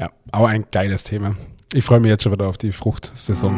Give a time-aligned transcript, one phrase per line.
[0.00, 1.36] Ja, auch ein geiles Thema.
[1.74, 3.52] Ich freue mich jetzt schon wieder auf die Fruchtsaison.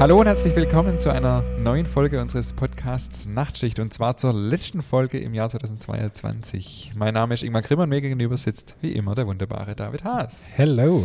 [0.00, 4.80] Hallo und herzlich willkommen zu einer neuen Folge unseres Podcasts Nachtschicht und zwar zur letzten
[4.80, 6.92] Folge im Jahr 2022.
[6.96, 10.52] Mein Name ist Ingmar Grimmer und mir gegenüber sitzt wie immer der wunderbare David Haas.
[10.56, 11.04] Hello.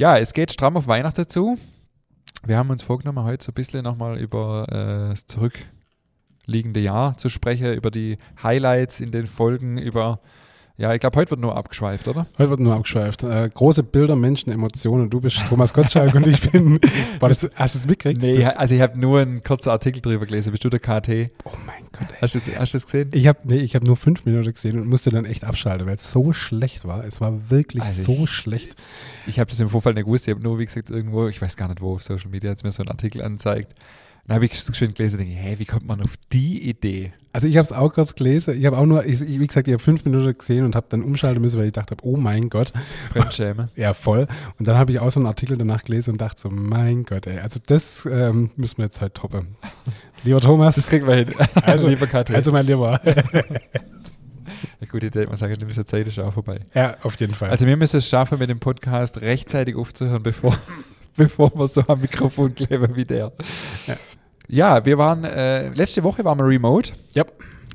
[0.00, 1.58] Ja, es geht stramm auf Weihnachten zu.
[2.46, 7.28] Wir haben uns vorgenommen, heute so ein bisschen nochmal über äh, das zurückliegende Jahr zu
[7.28, 10.20] sprechen, über die Highlights in den Folgen, über
[10.78, 12.26] ja, ich glaube, heute wird nur abgeschweift, oder?
[12.38, 13.24] Heute wird nur abgeschweift.
[13.24, 15.10] Äh, große Bilder, Menschen, Emotionen.
[15.10, 16.78] Du bist Thomas Gottschalk und ich bin.
[17.20, 18.22] War das, hast du es mitgekriegt?
[18.22, 20.52] Nee, das, also ich habe nur einen kurzen Artikel drüber gelesen.
[20.52, 21.32] Bist du der KT?
[21.44, 22.08] Oh mein Gott.
[22.12, 22.16] Ey.
[22.20, 23.10] Hast du hast das gesehen?
[23.12, 26.12] Ich habe nee, hab nur fünf Minuten gesehen und musste dann echt abschalten, weil es
[26.12, 27.04] so schlecht war.
[27.04, 28.76] Es war wirklich Also so ich- schlecht.
[29.26, 30.28] Ich habe das im Vorfall nicht gewusst.
[30.28, 32.58] Ich habe nur, wie gesagt, irgendwo, ich weiß gar nicht wo, auf Social Media hat
[32.58, 33.74] es mir so einen Artikel angezeigt.
[34.28, 37.12] Dann habe ich es schön gelesen und denke, hä, wie kommt man auf die Idee?
[37.32, 38.58] Also ich habe es auch kurz gelesen.
[38.58, 41.02] Ich habe auch nur, ich, wie gesagt, ich habe fünf Minuten gesehen und habe dann
[41.02, 42.72] umschalten müssen, weil ich dachte, oh mein Gott.
[43.12, 43.70] Fremdschäme.
[43.76, 44.26] Ja, voll.
[44.58, 47.26] Und dann habe ich auch so einen Artikel danach gelesen und dachte so, mein Gott,
[47.26, 47.38] ey.
[47.38, 49.56] Also das ähm, müssen wir jetzt halt toppen.
[50.24, 50.74] Lieber Thomas.
[50.74, 51.34] Das kriegen wir hin.
[51.62, 52.30] Also- Lieber KT.
[52.32, 53.00] also mein Lieber.
[53.02, 55.24] Eine gute Idee.
[55.26, 56.60] Man sagt, diese Zeit ist auch vorbei.
[56.74, 57.48] ja, auf jeden Fall.
[57.50, 60.54] Also wir müssen es schaffen, mit dem Podcast rechtzeitig aufzuhören, bevor,
[61.16, 63.32] bevor wir so am Mikrofon kleben wie der.
[63.86, 63.96] Ja.
[64.48, 66.92] Ja, wir waren, äh, letzte Woche waren wir remote.
[67.14, 67.24] Ja.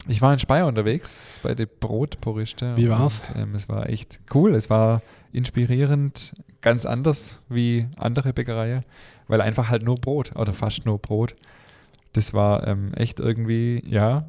[0.07, 2.75] Ich war in Speyer unterwegs bei den Brotpuristen.
[2.75, 3.29] Wie war's?
[3.29, 4.55] Und, ähm, es war echt cool.
[4.55, 5.01] Es war
[5.31, 8.83] inspirierend, ganz anders wie andere Bäckereien,
[9.27, 11.35] weil einfach halt nur Brot oder fast nur Brot.
[12.13, 14.25] Das war ähm, echt irgendwie, ja.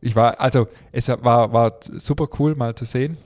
[0.00, 3.18] Ich war, also es war, war super cool mal zu sehen.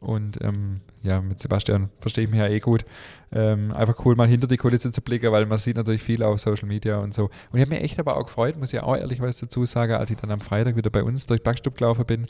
[0.00, 2.84] Und ähm, ja, mit Sebastian verstehe ich mich ja eh gut.
[3.32, 6.38] Ähm, einfach cool, mal hinter die Kulisse zu blicken, weil man sieht natürlich viel auf
[6.38, 7.24] Social Media und so.
[7.24, 9.94] Und ich habe mich echt aber auch gefreut, muss ich auch ehrlich was dazu sagen,
[9.94, 12.26] als ich dann am Freitag wieder bei uns durch Backstub gelaufen bin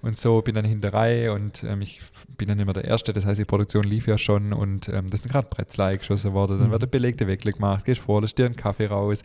[0.00, 2.00] und so, bin dann hinterrei und ähm, ich
[2.38, 5.20] bin dann immer der Erste, das heißt, die Produktion lief ja schon und ähm, das
[5.20, 6.72] sind gerade Bretzlei geschossen worden, dann Mhm.
[6.72, 9.22] wird der belegte Weckle gemacht, gehst vor, lässt dir einen Kaffee raus.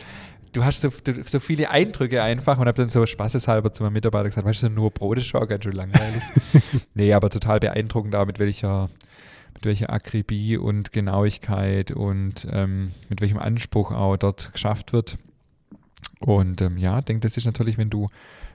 [0.51, 0.89] Du hast so,
[1.25, 4.69] so viele Eindrücke einfach und habe dann so spaßeshalber zu meinem Mitarbeiter gesagt, weißt du,
[4.69, 6.21] nur Brot ist schon ganz schön langweilig.
[6.93, 8.89] nee, aber total beeindruckend da, mit welcher,
[9.65, 15.17] mit welcher Akribie und Genauigkeit und ähm, mit welchem Anspruch auch dort geschafft wird.
[16.19, 18.07] Und ähm, ja, ich denke, das ist natürlich, wenn du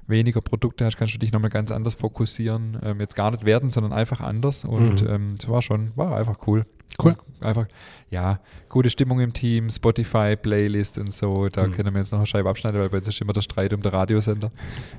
[0.07, 2.79] weniger Produkte hast, kannst du dich nochmal ganz anders fokussieren.
[2.83, 4.65] Ähm, jetzt gar nicht werden, sondern einfach anders.
[4.65, 5.09] Und Mhm.
[5.09, 6.65] ähm, das war schon, war einfach cool.
[7.05, 7.17] Cool.
[7.41, 7.67] Einfach,
[8.11, 11.49] ja, gute Stimmung im Team, Spotify, Playlist und so.
[11.49, 11.73] Da Mhm.
[11.73, 13.81] können wir jetzt noch eine Scheibe abschneiden, weil bei uns ist immer der Streit um
[13.83, 14.51] den Radiosender.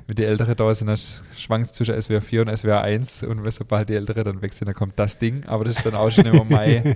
[0.08, 3.52] Mit den Älteren da sind, das schwankt zwischen SWR 4 und SWR 1 und wenn
[3.52, 5.44] sobald die Ältere dann weg sind, dann kommt das Ding.
[5.46, 6.96] Aber das ist dann auch schon immer Mai.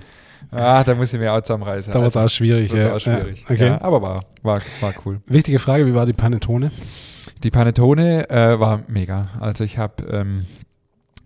[0.50, 1.92] Ah, da muss ich mir auch zusammenreißen.
[1.92, 2.72] da war es auch schwierig.
[2.72, 2.94] Ja.
[2.94, 3.44] auch schwierig.
[3.48, 3.66] Ja, okay.
[3.66, 5.20] Ja, aber war, war, war cool.
[5.26, 6.70] Wichtige Frage, wie war die Panettone?
[7.42, 9.28] Die Panettone äh, war mega.
[9.40, 10.46] Also ich habe ähm,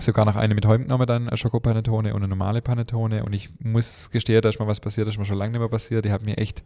[0.02, 3.24] sogar noch eine mit Heum genommen, dann eine Schokopanettone und eine normale Panettone.
[3.24, 5.60] Und ich muss gestehen, da ist mal was passiert, das ist mir schon lange nicht
[5.60, 6.04] mehr passiert.
[6.04, 6.62] Die hat mir echt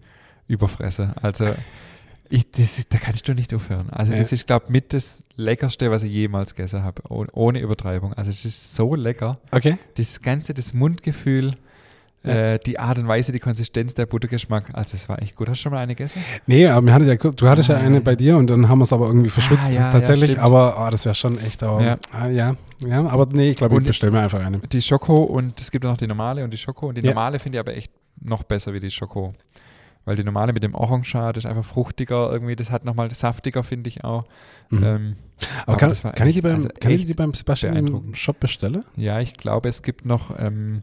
[0.49, 1.13] überfressen.
[1.21, 1.49] Also
[2.31, 3.91] ich, das, da kannst du nicht aufhören.
[3.91, 4.35] Also das Ja.
[4.37, 7.03] ist, glaube ich, mit das Leckerste, was ich jemals gegessen habe.
[7.09, 8.13] Oh, ohne Übertreibung.
[8.15, 9.39] Also es ist so lecker.
[9.51, 9.79] Okay.
[9.97, 11.53] Das Ganze, das Mundgefühl,
[12.25, 12.55] Ja.
[12.55, 14.71] äh, die Art und Weise, die Konsistenz, der Buttergeschmack.
[14.73, 15.49] Also es war echt gut.
[15.49, 16.23] Hast du schon mal eine gegessen?
[16.47, 17.81] Nee, aber wir hatten ja, du hattest ja Ah.
[17.81, 20.39] eine bei dir und dann haben wir es aber irgendwie verschwitzt ja, ja, tatsächlich.
[20.41, 21.63] aber ah, das wäre schon echt.
[21.63, 21.97] Aber, Ja.
[22.13, 22.57] Ah, ja.
[22.87, 24.59] ja, aber nee, ich glaube, ich bestelle mir einfach eine.
[24.59, 26.89] Die Schoko und es gibt auch noch die normale und die Schoko.
[26.89, 27.11] Und die Ja.
[27.13, 29.35] normale finde ich aber echt noch besser wie die Schoko.
[30.07, 32.57] Weil die normale mit dem Orangenschad ist einfach fruchtiger irgendwie.
[32.57, 34.25] Das hat nochmal saftiger, finde ich auch.
[34.69, 34.85] Mhm.
[34.85, 35.17] Ähm,
[35.67, 37.75] aber kann, das war kann, ich die echt- beim, also kann ich die beim Sebastian
[37.77, 38.15] im.
[38.15, 38.85] Shop bestellen?
[38.97, 40.83] ja, ich glaube, es gibt noch ähm,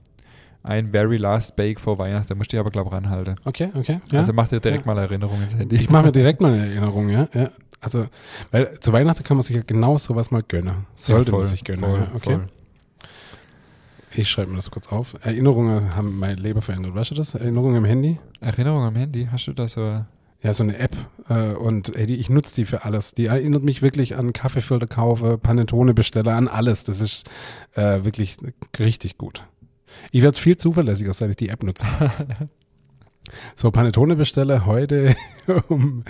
[0.63, 2.27] ein Very Last Bake vor Weihnachten.
[2.29, 3.35] Da musst du dich aber, glaube ich, ranhalten.
[3.45, 3.99] Okay, okay.
[4.11, 4.19] Ja.
[4.19, 4.93] Also mach dir direkt Ja.
[4.93, 5.75] mal Erinnerung ins Handy.
[5.75, 7.27] ich mache mir direkt mal eine Erinnerung, ja.
[7.33, 7.49] ja.
[7.79, 8.05] Also,
[8.51, 10.85] weil zu Weihnachten kann man sich ja genau sowas mal gönnen.
[10.95, 11.79] Sollte voll, man sich gönnen.
[11.81, 12.11] voll, ja.
[12.15, 12.33] Okay.
[12.35, 12.47] voll.
[14.13, 15.15] Ich schreibe mir das kurz auf.
[15.23, 16.93] Erinnerungen haben mein Leben verändert.
[16.93, 17.33] Weißt du das?
[17.33, 18.19] Erinnerungen im Handy?
[18.41, 19.93] Erinnerung am Handy, hast du da so?
[20.43, 20.95] Ja, so eine App.
[21.29, 23.13] Äh, und ey, die, ich nutze die für alles.
[23.13, 26.83] Die erinnert mich wirklich an Kaffeefilter kaufe, Panettone bestelle, an alles.
[26.83, 27.29] Das ist
[27.75, 28.37] äh, wirklich
[28.79, 29.43] richtig gut.
[30.11, 31.85] Ich werde viel zuverlässiger, seit ich die App nutze.
[33.55, 35.15] so, Panettone bestelle heute
[35.67, 36.03] um.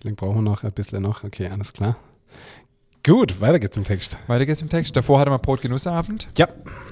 [0.00, 0.64] Wie lange brauchen wir noch?
[0.64, 1.24] Ein bisschen noch.
[1.24, 1.96] Okay, alles klar.
[3.04, 4.18] Gut, weiter geht's im Text.
[4.26, 4.94] Weiter geht's im Text.
[4.96, 6.26] Davor hatte man Brotgenussabend.
[6.36, 6.48] Ja.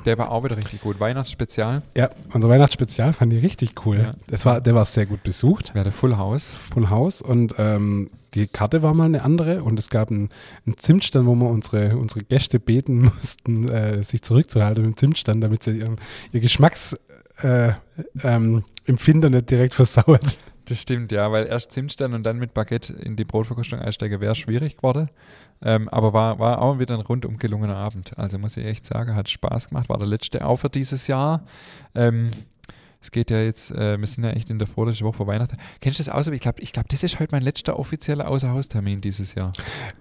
[0.07, 0.99] Der war auch wieder richtig gut.
[1.01, 1.83] Weihnachtsspezial.
[1.97, 3.99] Ja, unser Weihnachtsspezial fand ich richtig cool.
[3.99, 4.11] Ja.
[4.29, 5.75] Das war, der war sehr gut besucht.
[5.75, 6.55] Wir hatten Full House.
[6.55, 10.29] Full House und ähm, die Karte war mal eine andere und es gab einen,
[10.67, 15.43] einen Zimtstand, wo wir unsere, unsere Gäste beten mussten, äh, sich zurückzuhalten mit dem Zimtstand,
[15.43, 15.97] damit sie ihren,
[16.33, 16.97] ihr Geschmacks
[17.43, 17.73] äh,
[18.23, 20.39] ähm, nicht direkt versaut.
[20.67, 24.35] Das stimmt, ja, weil erst Zimtstern und dann mit Baguette in die Brotverkostung einsteigen wäre
[24.35, 25.11] schwierig geworden.
[25.63, 28.19] Ähm, aber war, war auch wieder ein rundum gelungener Abend.
[28.19, 29.89] Also muss ich echt sagen, hat Spaß gemacht.
[29.89, 31.45] War der letzte auch für dieses Jahr.
[31.95, 32.31] Ähm,
[33.01, 35.57] es geht ja jetzt, äh, wir sind ja echt in der vorletzten Woche vor Weihnachten.
[35.81, 36.27] Kennst du das aus?
[36.29, 39.53] Ich glaube, ich glaub, das ist heute mein letzter offizieller Außerhaustermin dieses Jahr.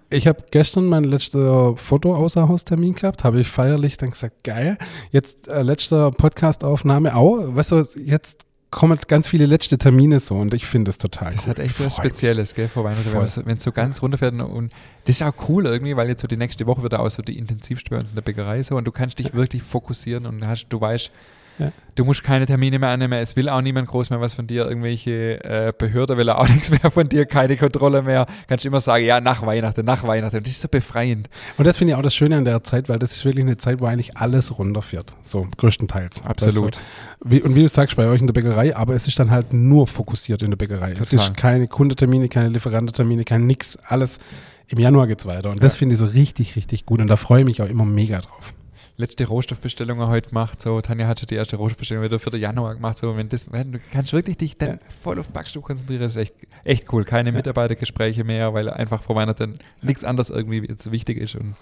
[0.10, 4.78] Ich habe gestern mein letzter Foto-Außerhaustermin gehabt, habe ich feierlich dann gesagt, geil.
[5.12, 7.56] Jetzt äh, letzter Podcast-Aufnahme auch.
[7.56, 11.46] Weißt du, jetzt kommen ganz viele letzte Termine so und ich finde es total Das
[11.46, 11.52] cool.
[11.52, 11.96] hat echt was.
[11.96, 13.46] Spezielles, gell, vor Weihnachten, Voll.
[13.46, 14.34] wenn es so ganz runterfährt.
[14.34, 14.74] Und, und
[15.06, 17.38] das ist auch cool irgendwie, weil jetzt so die nächste Woche wird auch so die
[17.38, 20.68] intensivste bei uns in der Bäckerei so und du kannst dich wirklich fokussieren und hast,
[20.70, 21.10] du weißt,
[21.58, 21.72] Ja.
[21.96, 24.66] du musst keine Termine mehr annehmen, es will auch niemand groß mehr was von dir,
[24.68, 28.26] irgendwelche äh, Behörde will auch nichts mehr von dir, keine Kontrolle mehr.
[28.48, 30.44] Kannst immer sagen, ja, nach Weihnachten, nach Weihnachten.
[30.44, 31.30] Das ist so befreiend.
[31.58, 33.58] Und das finde ich auch das Schöne an der Zeit, weil das ist wirklich eine
[33.58, 35.16] Zeit, wo eigentlich alles runterfährt.
[35.22, 36.24] So, größtenteils.
[36.24, 36.76] Absolut.
[36.76, 36.86] Weißt
[37.24, 37.30] du?
[37.30, 39.54] Wie, und wie du sagst, bei euch in der Bäckerei, aber es ist dann halt
[39.54, 40.92] nur fokussiert in der Bäckerei.
[40.92, 41.26] Es Total.
[41.28, 43.78] ist keine Kundentermine, keine Lieferantentermine, kein nix.
[43.88, 44.20] Alles
[44.68, 45.52] im Januar geht's weiter.
[45.52, 45.80] Und das Ja.
[45.80, 47.00] finde ich so richtig, richtig gut.
[47.00, 48.54] Und da freue ich mich auch immer mega drauf.
[48.98, 50.62] Letzte Rohstoffbestellungen heute gemacht.
[50.62, 52.98] So, Tanja hat schon die erste Rohstoffbestellung wieder für den Januar gemacht.
[52.98, 54.78] So, wenn das, wenn du kannst wirklich dich dann Ja.
[55.02, 57.04] voll auf Backstube konzentrieren, das ist echt, echt cool.
[57.04, 57.36] Keine Ja.
[57.36, 61.36] Mitarbeitergespräche mehr, weil einfach vor Weihnachten nichts anderes irgendwie jetzt wichtig ist.
[61.36, 61.56] Und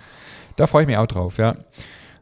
[0.58, 1.56] da freue ich mich auch drauf, ja.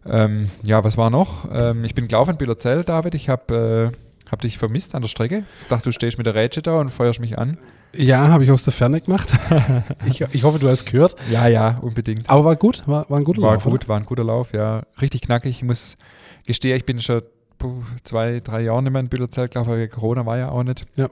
[0.06, 1.48] Ähm, ja, was war noch?
[1.52, 3.14] Ähm, ich bin gelaufen in Bühlerzell, David.
[3.14, 5.46] Ich habe äh, hab dich vermisst an der Strecke.
[5.70, 7.58] Dachte, du stehst mit der Rätsche da und feuerst mich an.
[7.94, 9.34] Ja, habe ich aus der Ferne gemacht.
[10.06, 11.16] ich, ich hoffe, du hast gehört.
[11.32, 12.30] Ja, ja, unbedingt.
[12.30, 13.88] Aber war gut, war, war ein guter War Lauf, gut, oder?
[13.88, 14.84] war ein guter Lauf, ja.
[15.02, 15.58] Richtig knackig.
[15.58, 15.98] Ich muss
[16.46, 17.22] gestehen, ich bin schon
[17.58, 20.86] puh, zwei, drei Jahre nicht mehr in Bühlerzell gelaufen, weil Corona war ja auch nicht.
[20.96, 21.10] Ja.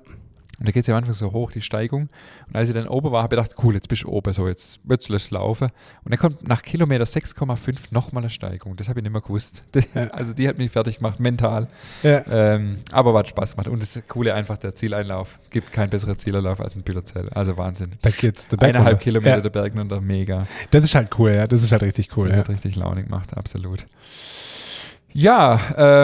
[0.60, 2.10] Und da geht es ja am Anfang so hoch, die Steigung.
[2.48, 4.48] Und als ich dann oben war, habe ich gedacht, cool, jetzt bist du oben, so
[4.48, 5.70] jetzt, lass es laufen.
[6.04, 8.76] Und dann kommt nach Kilometer 6,5 nochmal eine Steigung.
[8.76, 9.62] Das habe ich nicht mehr gewusst.
[9.96, 10.08] Ja.
[10.08, 11.68] Also die hat mich fertig gemacht, mental.
[12.04, 12.24] Ja.
[12.30, 13.68] Ähm, aber hat Spaß gemacht.
[13.70, 15.40] Und das Coole einfach, der Zieleinlauf.
[15.50, 17.30] Gibt keinen besseren Zieleinlauf als in Bühlerzell.
[17.30, 17.94] Also Wahnsinn.
[18.02, 18.48] Da geht's.
[18.50, 19.04] Der Berg Eineinhalb runter.
[19.04, 20.46] Kilometer Ja, der Berg runter, mega.
[20.72, 21.48] das ist halt cool, ja.
[21.48, 22.28] Das ist halt richtig cool.
[22.28, 22.40] Das Ja.
[22.42, 23.86] hat richtig Laune gemacht, absolut.
[25.12, 25.56] Ja,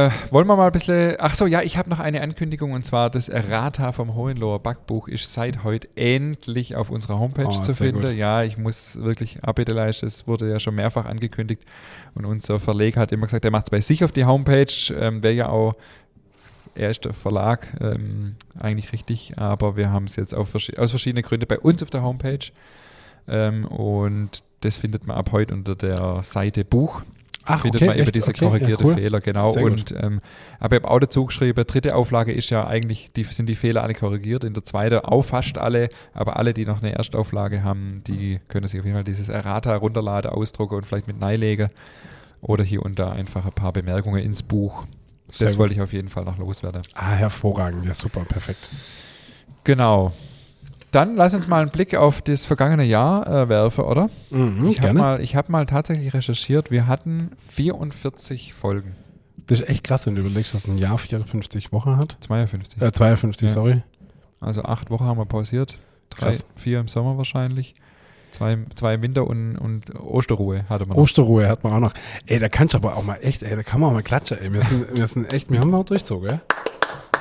[0.08, 1.16] äh, wollen wir mal ein bisschen.
[1.20, 5.08] Ach so, ja, ich habe noch eine Ankündigung und zwar das Errata vom Hohenloher Backbuch
[5.08, 8.02] ist seit heute endlich auf unserer Homepage Oh, zu finden.
[8.02, 8.14] gut.
[8.14, 10.08] Ja, ich muss wirklich Abbitte leisten.
[10.08, 11.62] Es wurde ja schon mehrfach angekündigt
[12.16, 14.74] und unser Verleger hat immer gesagt, er macht es bei sich auf die Homepage.
[15.00, 15.74] Ähm, Wäre ja auch
[16.74, 21.24] er ist der Verlag, ähm, eigentlich richtig, aber wir haben es jetzt auf aus verschiedenen
[21.24, 22.52] Gründen bei uns auf der Homepage.
[23.28, 27.04] Ähm, und das findet man ab heute unter der Seite Buch.
[27.46, 28.16] Ach, findet okay, man eben echt?
[28.16, 28.96] diese Okay, ja, korrigierte cool.
[28.96, 29.52] Fehler, genau.
[29.54, 30.22] Sehr und ähm,
[30.60, 33.84] aber ich habe auch dazu geschrieben, dritte Auflage ist ja eigentlich, die sind die Fehler
[33.84, 34.44] alle korrigiert.
[34.44, 38.68] In der zweiten auch fast alle, aber alle, die noch eine Erstauflage haben, die können
[38.68, 41.70] sich auf jeden Fall dieses Errata runterladen, ausdrucken und vielleicht mit neilegen.
[42.42, 44.86] Oder hier und da einfach ein paar Bemerkungen ins Buch.
[45.32, 45.60] Sehr das gut.
[45.60, 46.84] wollte ich auf jeden Fall noch loswerden.
[46.94, 47.86] Ah, hervorragend.
[47.86, 48.70] Ja, super, perfekt.
[49.64, 50.14] Genau.
[50.96, 54.10] Dann lass uns mal einen Blick auf das vergangene Jahr äh, werfen, oder?
[54.30, 58.96] Mhm, ich habe mal, ich hab mal tatsächlich recherchiert, wir hatten 44 Folgen.
[59.48, 62.16] Das ist echt krass, wenn du überlegst, dass ein Jahr 54 Wochen hat.
[62.22, 62.82] 52.
[62.82, 63.54] Äh, 52, Ja.
[63.54, 63.84] sorry.
[64.40, 65.80] Also acht Wochen haben wir pausiert.
[66.12, 66.46] Drei, Krass.
[66.56, 67.74] vier im Sommer wahrscheinlich.
[68.32, 71.04] Zwei, zwei im Winter und, und Osterruhe hatte man noch.
[71.04, 71.94] Osterruhe hat man auch noch.
[72.26, 74.38] Ey, da kannst du aber auch mal echt, ey, da kann man auch mal klatschen,
[74.40, 74.54] ey.
[74.54, 76.42] Wir sind, wir sind echt, wir haben auch durchzogen, ja?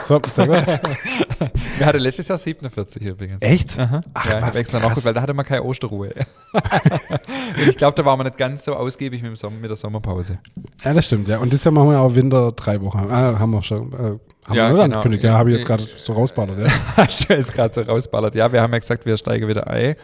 [0.05, 0.21] So.
[1.79, 3.41] Wir hatten letztes Jahr 47 übrigens.
[3.41, 3.79] Echt?
[3.79, 4.03] Aha.
[4.13, 4.83] Ach, ja, was, extra krass.
[4.83, 6.13] nachgeguckt, weil da hatte man keine Osterruhe.
[6.53, 9.77] und ich glaube, da waren wir nicht ganz so ausgiebig mit, dem Sommer, mit der
[9.77, 10.39] Sommerpause.
[10.85, 11.39] Ja, das stimmt, ja.
[11.39, 13.07] Und dieses Jahr machen wir auch Winter drei Wochen.
[13.11, 14.21] Ah, haben wir schon, äh, haben
[14.51, 14.83] Ja, wir genau.
[14.83, 15.25] angekündigt?
[15.25, 16.73] Ja, habe ich jetzt gerade so rausballert, ja.
[16.97, 18.35] Hast du jetzt gerade so rausballert.
[18.35, 19.97] Ja, wir haben ja gesagt, wir steigen wieder ein.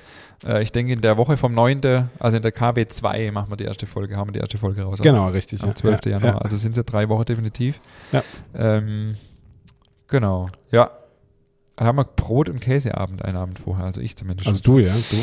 [0.46, 3.56] Äh, ich denke, in der Woche vom 9., also in der KW 2 machen wir
[3.56, 5.00] die erste Folge, haben wir die erste Folge raus.
[5.02, 5.62] Genau, richtig.
[5.62, 5.74] Am ja.
[5.74, 6.00] 12.
[6.06, 6.34] Ja, Januar.
[6.34, 6.38] Ja.
[6.38, 7.80] Also sind es ja drei Wochen definitiv.
[8.12, 8.22] Ja.
[8.56, 9.16] Ähm,
[10.10, 10.48] genau.
[10.70, 10.90] Ja.
[11.76, 14.46] Dann haben wir Brot- und Käseabend einen Abend vorher, also ich zumindest.
[14.46, 14.92] Also du, ja.
[14.92, 15.16] Du,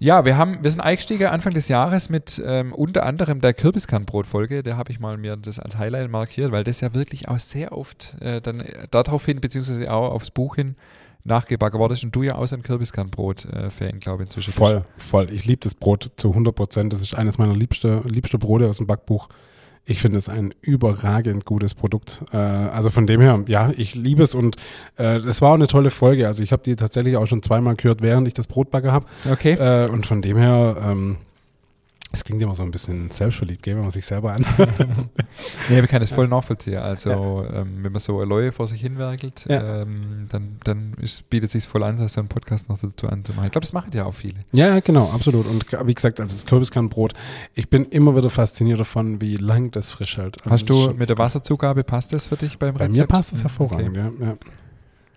[0.00, 4.64] Ja, wir haben, wir sind eingestiegen Anfang des Jahres mit ähm, unter anderem der Kürbiskernbrot-Folge.
[4.64, 7.70] Da habe ich mal mir das als Highlight markiert, weil das ja wirklich auch sehr
[7.70, 10.74] oft äh, dann äh, darauf hin, beziehungsweise auch aufs Buch hin
[11.24, 12.02] nachgebacken worden ist.
[12.02, 14.52] Und du ja auch so ein Kürbiskernbrot-Fan, glaube ich, inzwischen.
[14.52, 15.30] voll, voll.
[15.30, 16.92] Ich liebe das Brot zu 100 Prozent.
[16.92, 19.28] Das ist eines meiner liebste, liebste Brote aus dem Backbuch.
[19.84, 22.22] Ich finde es ein überragend gutes Produkt.
[22.32, 24.56] Äh, also von dem her, ja, ich liebe es und
[24.96, 26.26] äh, das war auch eine tolle Folge.
[26.28, 29.06] Also ich habe die tatsächlich auch schon zweimal gehört, während ich das Brotbacke habe.
[29.30, 29.54] Okay.
[29.54, 31.16] Äh, und von dem her, ähm,
[32.12, 34.44] es klingt immer so ein bisschen selbstverliebt, gell, wenn man sich selber an.
[35.68, 36.78] Nee, wir können das voll nachvollziehen.
[36.78, 39.82] Also, ähm, wenn man so Leue vor sich hinwerkelt, Ja.
[39.82, 43.46] ähm, dann, dann ist, bietet es sich voll an, so einen Podcast noch dazu anzumachen.
[43.46, 44.34] Ich glaube, das machen ja auch viele.
[44.52, 45.46] ja, genau, absolut.
[45.46, 47.14] Und wie gesagt, also das Kürbiskernbrot,
[47.54, 50.36] ich bin immer wieder fasziniert davon, wie lang das frisch hält.
[50.42, 52.96] Also Hast das du mit der Wasserzugabe, passt das für dich beim Bei Rezept?
[52.98, 54.10] mir passt es Ja, hervorragend, okay.
[54.20, 54.26] ja.
[54.26, 54.36] ja.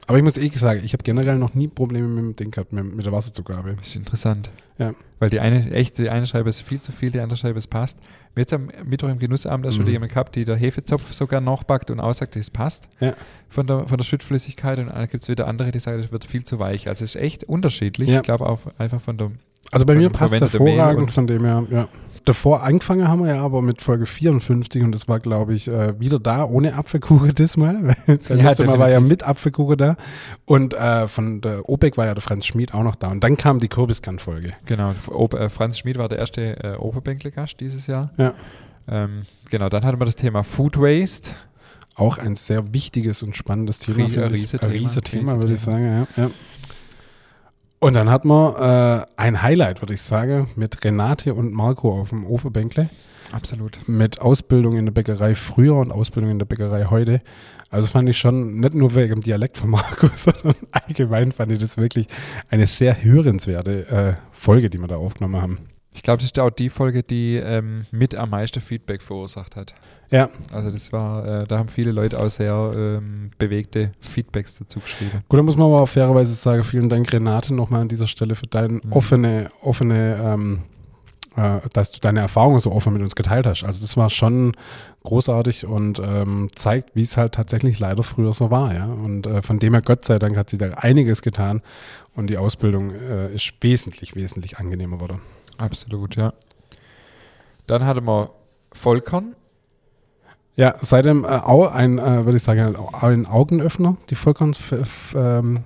[0.08, 2.72] Aber ich muss eh sagen, ich habe generell noch nie Probleme mit dem Ding gehabt,
[2.74, 3.76] mit, mit der Wasserzugabe.
[3.78, 4.50] Das ist interessant.
[4.78, 4.94] Ja.
[5.20, 7.68] Weil die eine, echt, die eine Scheibe ist viel zu viel, die andere Scheibe ist
[7.68, 7.98] passt.
[8.36, 9.92] Wir jetzt am Mittwoch im Genussabend, ist schon Mhm.
[9.92, 13.14] jemand gehabt, die der Hefezopf sogar nachbackt und aussagt, das passt Ja.
[13.50, 14.78] von der, von der Schüttflüssigkeit.
[14.80, 16.88] Und dann gibt es wieder andere, die sagen, das wird viel zu weich.
[16.90, 18.10] Also es ist echt unterschiedlich.
[18.10, 18.18] Ja.
[18.18, 19.32] Ich glaube auch einfach von der
[19.72, 21.88] Also bei mir passt es hervorragend, von dem her, ja.
[22.26, 26.00] Davor angefangen haben wir ja aber mit Folge 54 und das war, glaube ich, äh,
[26.00, 27.96] wieder da, ohne Apfelkuchen diesmal.
[28.08, 29.96] Das Ja, letzte Mal war ja mit Apfelkuchen da.
[30.46, 33.10] Und äh, von der OPEC war ja der Franz Schmid auch noch da.
[33.10, 34.54] Und dann kam die Kürbiskern-Folge.
[34.66, 38.12] Genau, Ob, äh, Franz Schmid war der erste äh, Oberbänkle-Gast dieses Jahr.
[38.18, 38.34] Ja.
[38.88, 41.32] Ähm, genau, dann hatten wir das Thema Food Waste.
[41.96, 44.00] Auch ein sehr wichtiges und spannendes Thema.
[44.00, 44.42] Rie- finde ich.
[44.42, 44.72] Riesethema.
[44.74, 45.86] Ein Riesethema, würde ich sagen,
[46.18, 46.24] ja.
[46.24, 46.30] ja.
[47.86, 52.10] Und dann hatten wir äh, ein Highlight, würde ich sagen, mit Renate und Marco auf
[52.10, 52.90] dem Ofenbänkle.
[53.32, 53.88] Absolut.
[53.88, 57.22] mit Ausbildung in der Bäckerei früher und Ausbildung in der Bäckerei heute.
[57.70, 61.60] Also fand ich schon, nicht nur wegen dem Dialekt von Marco, sondern allgemein fand ich
[61.60, 62.08] das wirklich
[62.50, 65.60] eine sehr hörenswerte äh, Folge, die wir da aufgenommen haben.
[65.94, 69.76] Ich glaube, das ist auch die Folge, die ähm, mit am meisten Feedback verursacht hat.
[70.12, 74.80] Ja, Also das war, äh, da haben viele Leute auch sehr ähm, bewegte Feedbacks dazu
[74.80, 75.24] geschrieben.
[75.28, 78.36] gut, da muss man aber auch fairerweise sagen, vielen Dank Renate nochmal an dieser Stelle
[78.36, 78.82] für deine Mhm.
[78.92, 80.62] offene, offene, ähm,
[81.36, 83.64] äh, dass du deine Erfahrungen so offen mit uns geteilt hast.
[83.64, 84.54] Also das war schon
[85.04, 88.86] großartig und ähm, zeigt, wie es halt tatsächlich leider früher so war, ja.
[88.86, 91.62] Und äh, von dem her, Gott sei Dank, hat sie da einiges getan
[92.16, 95.22] und die Ausbildung äh, ist wesentlich, wesentlich angenehmer geworden.
[95.58, 96.32] Absolut, ja.
[97.68, 98.30] Dann hatten wir
[98.72, 99.36] Vollkorn.
[100.58, 105.64] Ja, seitdem äh, auch ein, äh, würde ich sagen, ein Augenöffner, die Vollkorns-Folge,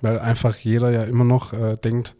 [0.00, 2.14] weil einfach jeder ja immer noch äh, denkt,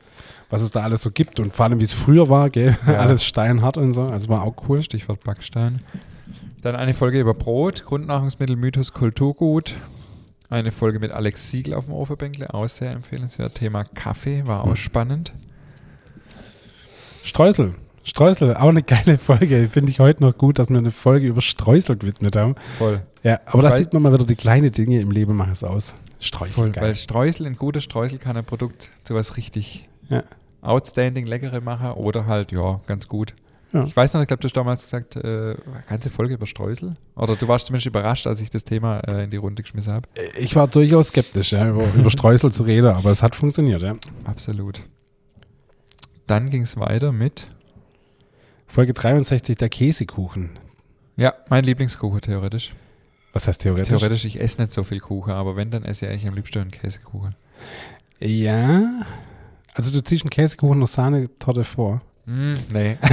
[0.50, 2.76] was es da alles so gibt und vor allem, wie es früher war, gell?
[2.86, 2.94] Ja.
[3.00, 4.82] alles steinhart und so, also war auch cool.
[4.82, 5.80] Stichwort Backstein.
[6.62, 9.76] Dann eine Folge über Brot, Grundnahrungsmittel, Mythos, Kulturgut.
[10.50, 13.54] Eine Folge mit Alex Siegel auf dem Ofenbänkle, auch sehr empfehlenswert.
[13.54, 14.76] Thema Kaffee war auch Mhm.
[14.76, 15.32] spannend.
[17.22, 17.74] Streusel.
[18.08, 19.68] Streusel, auch eine geile Folge.
[19.70, 22.54] Finde ich heute noch gut, dass wir eine Folge über Streusel gewidmet haben.
[22.78, 23.02] Voll.
[23.22, 25.94] Ja, aber da sieht man mal wieder, die kleinen Dinge im Leben machen es aus.
[26.20, 26.70] Streusel, Voll.
[26.70, 26.84] geil.
[26.84, 30.24] Weil Streusel, ein gutes Streusel kann ein Produkt zu was richtig Ja.
[30.62, 33.34] outstanding, leckere machen oder halt, ja, ganz gut.
[33.72, 33.84] Ja.
[33.84, 35.54] Ich weiß noch, ich glaube, du hast damals gesagt, äh,
[35.88, 36.96] ganze Folge über Streusel.
[37.14, 40.08] Oder du warst zumindest überrascht, als ich das Thema äh, in die Runde geschmissen habe.
[40.38, 43.96] Ich war durchaus skeptisch, ja, über, über Streusel zu reden, aber es hat funktioniert, ja.
[44.24, 44.80] Absolut.
[46.26, 47.48] Dann ging es weiter mit,
[48.68, 50.50] Folge 63, der Käsekuchen.
[51.16, 52.72] ja, mein Lieblingskuchen theoretisch.
[53.32, 53.88] Was heißt theoretisch?
[53.88, 56.60] Theoretisch, ich esse nicht so viel Kuchen, aber wenn, dann esse ich eigentlich am liebsten
[56.60, 57.34] einen Käsekuchen.
[58.20, 58.82] Ja.
[59.74, 62.00] Also du ziehst einen Käsekuchen und Sahnetorte vor.
[62.26, 62.96] Mm, nee.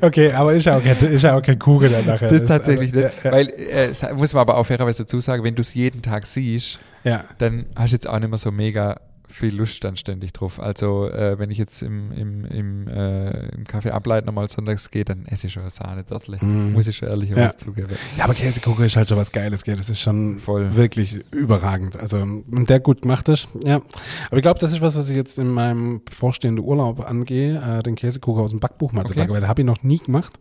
[0.00, 2.28] Okay, aber ist ja auch kein, ist ja auch kein Kuchen dann nachher.
[2.28, 3.24] Das ist tatsächlich aber, nicht.
[3.24, 6.78] Weil, äh, muss man aber auch fairerweise dazu sagen, wenn du es jeden Tag siehst,
[7.04, 7.24] Ja, ja.
[7.38, 10.58] dann hast du jetzt auch nicht mehr so mega viel Lust dann ständig drauf.
[10.60, 15.04] Also äh, wenn ich jetzt im, im, im, äh, im Café ableiten nochmal sonntags gehe,
[15.04, 16.38] dann esse ich schon Sahne Dörtle.
[16.40, 16.72] Mhm.
[16.72, 17.56] Muss ich schon ehrlicherweise Ja.
[17.56, 17.88] zugeben.
[18.16, 19.76] ja, aber Käsekuchen ist halt schon was Geiles, gell?
[19.76, 20.74] Das ist schon Voll.
[20.76, 21.96] wirklich überragend.
[21.98, 23.76] Also, und der gut macht ist, ja.
[24.28, 27.82] Aber ich glaube, das ist was, was ich jetzt in meinem bevorstehenden Urlaub angehe, äh,
[27.82, 29.20] den Käsekuchen aus dem Backbuch mal zu Okay.
[29.20, 30.38] backen, weil den habe ich noch nie gemacht,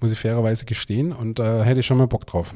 [0.00, 2.52] muss ich fairerweise gestehen und äh, hätte ich schon mal Bock drauf.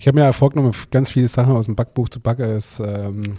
[0.00, 2.44] Ich habe mir ja vorgenommen, ganz viele Sachen aus dem Backbuch zu backen.
[2.44, 3.36] Es, ähm,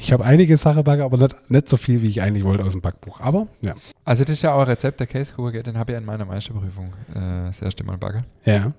[0.00, 2.72] ich habe einige Sachen backen, aber nicht, nicht so viel, wie ich eigentlich wollte aus
[2.72, 3.20] dem Backbuch.
[3.20, 3.74] Aber ja.
[4.04, 6.86] Also das ist ja auch ein Rezept der Käsekuchen, den habe ich in meiner Meisterprüfung
[7.14, 8.24] äh, das erste Mal backen.
[8.44, 8.72] Ja.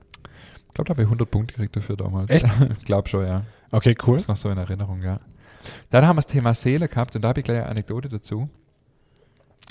[0.67, 2.31] Ich glaube, da habe ich 100 Punkte gekriegt dafür damals.
[2.31, 2.47] Echt?
[2.79, 3.43] ich glaube schon, ja.
[3.71, 4.17] Okay, cool.
[4.17, 5.19] Ist noch so in Erinnerung, ja.
[5.91, 8.49] Dann haben wir das Thema Seele gehabt und da habe ich gleich eine Anekdote dazu.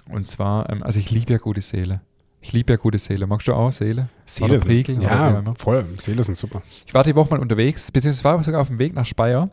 [0.09, 2.01] Und zwar, ähm, also ich liebe ja gute Seele.
[2.45, 3.27] Ich liebe ja gute Seele.
[3.27, 4.09] Magst du auch Seele?
[4.27, 5.55] Seele Oder oder auch Ja, immer.
[5.55, 5.87] voll.
[5.99, 6.61] Seele sind super.
[6.85, 9.51] Ich war die Woche mal unterwegs, beziehungsweise war sogar auf dem Weg nach Speyer.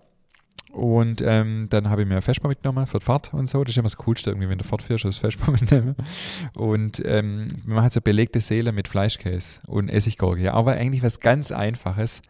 [0.72, 3.64] Und ähm, dann habe ich mir ein Vespa mitgenommen für die Fahrt und so.
[3.64, 5.96] Das ist immer das Coolste irgendwie, wenn du fortfährst, das Vespa mitnehmen.
[6.56, 10.42] Und ähm, man hat so belegte Seele mit Fleischkäse und Essiggurke.
[10.42, 12.22] Ja, aber eigentlich was ganz Einfaches.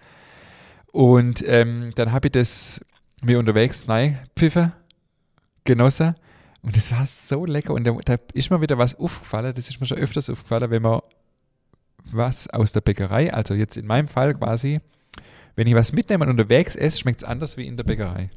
[0.92, 2.82] Und ähm, dann habe ich das
[3.22, 4.72] mir unterwegs nein pfiffe,
[5.66, 6.16] genossen.
[6.62, 7.74] Und es war so lecker.
[7.74, 9.54] Und da, da ist mir wieder was aufgefallen.
[9.56, 11.02] Das ist mir schon öfters aufgefallen, wenn man
[12.12, 14.80] was aus der Bäckerei, also jetzt in meinem Fall quasi,
[15.56, 18.30] wenn ich was mitnehme und unterwegs esse, schmeckt es anders wie in der Bäckerei.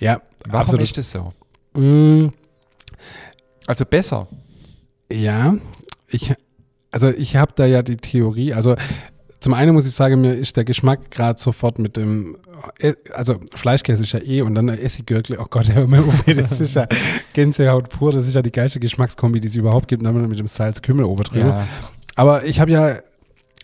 [0.00, 0.84] Ja, Warum absolut.
[0.84, 1.32] ist das so?
[1.74, 2.28] Mm,
[3.66, 4.28] Also besser.
[5.10, 5.56] Ja,
[6.08, 6.34] ich,
[6.90, 8.76] also ich habe da ja die Theorie, also
[9.42, 12.36] zum einen muss ich sagen, mir ist der Geschmack gerade sofort mit dem,
[12.78, 16.22] äh, also Fleischkäse ist ja eh und dann ein Essiggürkle, oh Gott, hör mir auf,
[16.24, 16.86] das ist ja
[17.32, 20.46] Gänsehaut pur, das ist ja die geilste Geschmackskombi, die es überhaupt gibt, dann mit dem
[20.46, 21.46] Salz-Kümmel oben drüber.
[21.46, 21.68] Ja.
[22.14, 22.98] Aber ich habe ja,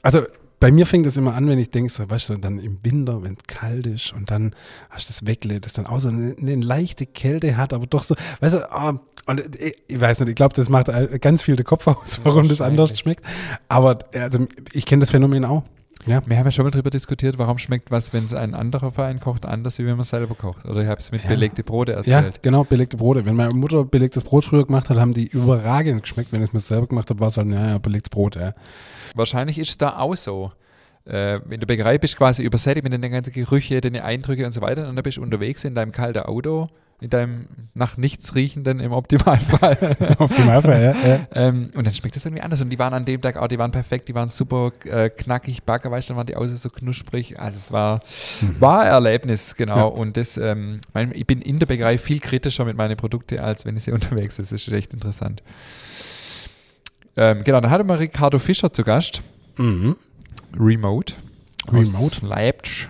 [0.03, 0.23] also
[0.61, 3.23] bei mir fängt es immer an, wenn ich denke, so, weißt du, dann im Winter,
[3.23, 4.55] wenn es kalt ist und dann
[4.91, 8.03] hast du das Wegle, das dann auch so eine, eine leichte Kälte hat, aber doch
[8.03, 8.93] so, weißt du, oh,
[9.27, 10.89] und ich, ich weiß nicht, ich glaube, das macht
[11.21, 13.23] ganz viel den Kopf aus, warum das anders schmeckt.
[13.69, 15.65] Aber also, ich kenne das Phänomen auch.
[16.07, 16.23] Ja.
[16.25, 19.21] Wir haben ja schon mal darüber diskutiert, warum schmeckt was, wenn es ein anderer Verein
[19.21, 20.65] kocht, anders, wie wenn man es selber kocht.
[20.65, 21.29] Oder ich habe es mit ja.
[21.29, 22.37] belegte Brote erzählt.
[22.37, 23.27] Ja, genau, belegte Brote.
[23.27, 26.33] Wenn meine Mutter belegtes Brot früher gemacht hat, haben die überragend geschmeckt.
[26.33, 28.55] Wenn ich es mir selber gemacht habe, war es halt, ja, ja, belegtes Brot, ja.
[29.15, 30.53] Wahrscheinlich ist es da auch so.
[31.05, 34.55] Äh, in der Bäckerei bist du quasi übersättigt mit den ganzen Gerüchen, deine Eindrücke und
[34.55, 34.89] so weiter.
[34.89, 36.69] Und dann bist du unterwegs in deinem kalten Auto
[37.01, 39.97] in deinem nach nichts riechenden im Optimalfall.
[40.19, 41.09] Optimalfall, ja.
[41.09, 41.27] ja.
[41.33, 42.61] ähm, und dann schmeckt es irgendwie anders.
[42.61, 45.63] Und die waren an dem Tag auch, die waren perfekt, die waren super äh, knackig,
[45.63, 47.39] backer, weißt du, dann waren die außen so knusprig.
[47.39, 48.01] Also es war,
[48.41, 48.61] mhm.
[48.61, 49.77] war ein Erlebnis, genau.
[49.77, 49.85] Ja.
[49.85, 53.65] Und das, ähm, mein, ich bin in der Bäckerei viel kritischer mit meinen Produkten, als
[53.65, 54.45] wenn ich sie unterwegs bin.
[54.45, 55.43] Das ist echt interessant.
[57.17, 59.23] Ähm, genau, dann hatte wir Ricardo Fischer zu Gast.
[59.57, 59.97] Mhm.
[60.59, 61.15] Remote.
[61.71, 62.27] Remote.
[62.27, 62.89] Leipzig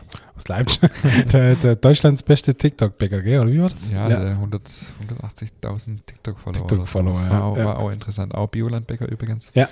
[0.48, 0.90] aus Leipzig.
[1.32, 3.40] der, der, Deutschlands beste TikTok-Bäcker, gell?
[3.40, 3.90] Oder wie war das?
[3.90, 4.18] Ja, ja.
[4.18, 6.66] 100, 180.000 TikTok-Follower.
[6.66, 7.30] TikTok-Follower, ja.
[7.30, 7.64] War, auch, ja.
[7.64, 8.34] war auch interessant.
[8.34, 9.50] Auch Biolandbäcker übrigens.
[9.54, 9.68] Ja.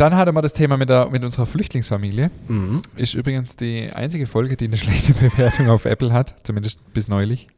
[0.00, 2.30] Dann hatte man das Thema mit, der, mit unserer Flüchtlingsfamilie.
[2.48, 2.80] Mhm.
[2.96, 7.48] Ist übrigens die einzige Folge, die eine schlechte Bewertung auf Apple hat, zumindest bis neulich.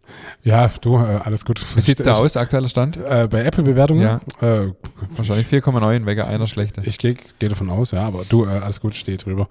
[0.42, 1.64] Ja, du, äh, alles gut.
[1.76, 2.96] Wie sieht es da aus, aktueller Stand?
[2.96, 4.02] Äh, bei Apple-Bewertungen?
[4.02, 4.20] Ja.
[4.40, 4.72] Äh,
[5.14, 6.82] Wahrscheinlich 4,9 wegen einer schlechte.
[6.84, 9.46] Ich gehe geh davon aus, ja, aber du, äh, alles gut, steht drüber.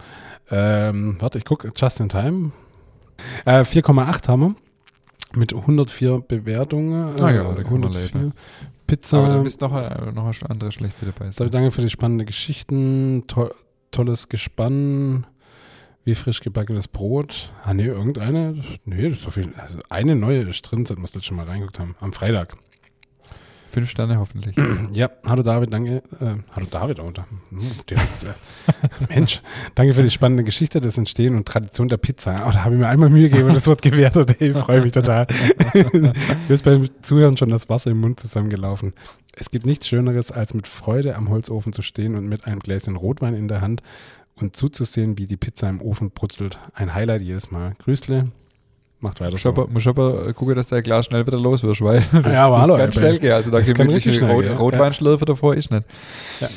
[0.49, 2.51] Ähm, warte, ich gucke, just in time.
[3.45, 4.55] 4,8 haben wir.
[5.33, 7.21] Mit 104 Bewertungen.
[7.21, 8.33] Ah ja, da kann man leben.
[8.91, 9.19] Pizza.
[9.19, 11.31] Aber da bist noch, noch eine andere schlechte dabei.
[11.31, 11.49] Sein.
[11.49, 13.23] Danke für die spannenden Geschichten.
[13.27, 13.49] To
[13.91, 15.25] tolles Gespann.
[16.03, 17.53] Wie frisch gebackenes Brot.
[17.63, 18.61] Ah, nee, irgendeine.
[18.83, 19.53] Nee, das ist so viel.
[19.55, 21.95] Also eine neue ist drin, seit wir das schon mal reingeguckt haben.
[22.01, 22.57] Am Freitag.
[23.71, 24.55] Fünf Sterne hoffentlich.
[24.91, 26.03] Ja, hallo David, danke.
[26.19, 27.95] Äh, hallo David, oh, da, äh,
[29.15, 29.41] Mensch,
[29.75, 32.45] danke für die spannende Geschichte des Entstehen und Tradition der Pizza.
[32.47, 34.35] Oh, da habe ich mir einmal Mühe gegeben und das Wort gewertet.
[34.41, 35.27] Ich freue mich total.
[35.73, 36.13] mir
[36.49, 38.93] ist beim Zuhören schon das Wasser im Mund zusammengelaufen.
[39.33, 42.97] Es gibt nichts Schöneres, als mit Freude am Holzofen zu stehen und mit einem Gläschen
[42.97, 43.81] Rotwein in der Hand
[44.35, 46.59] und zuzusehen, wie die Pizza im Ofen brutzelt.
[46.73, 47.75] Ein Highlight jedes Mal.
[47.77, 48.31] Grüßle,
[49.01, 49.49] Macht weiter.
[49.49, 52.57] Aber, muss aber gucken, dass der Glas schnell wieder los wird, weil das, ja, aber
[52.57, 53.31] das hallo, ganz schnell geht.
[53.31, 54.55] Also da gibt es Rot, ja.
[54.55, 55.85] Rotweinschlürfe davor ist nicht.
[56.39, 56.47] Ja.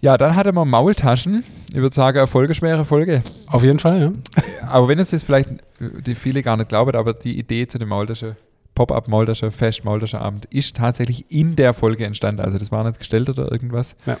[0.00, 1.44] ja, dann hatte man Maultaschen.
[1.68, 3.22] Ich würde sagen, eine folgeschwere Folge.
[3.46, 4.12] Auf jeden Fall, ja.
[4.68, 5.48] aber wenn es das vielleicht
[5.78, 8.34] die viele gar nicht glauben, aber die Idee zu dem Maultasche
[8.78, 12.40] Pop-up Maultasche, Fest Maultasche Abend ist tatsächlich in der Folge entstanden.
[12.40, 13.96] Also das war nicht gestellt oder irgendwas.
[14.06, 14.18] Ja.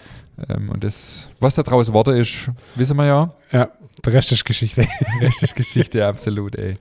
[0.48, 3.34] Ähm, und das, was da draus Worte ist, wissen wir ja.
[3.52, 3.68] Ja,
[4.04, 4.82] der Rest ist Geschichte.
[5.20, 6.76] Der Rest ist Geschichte, absolut, ey.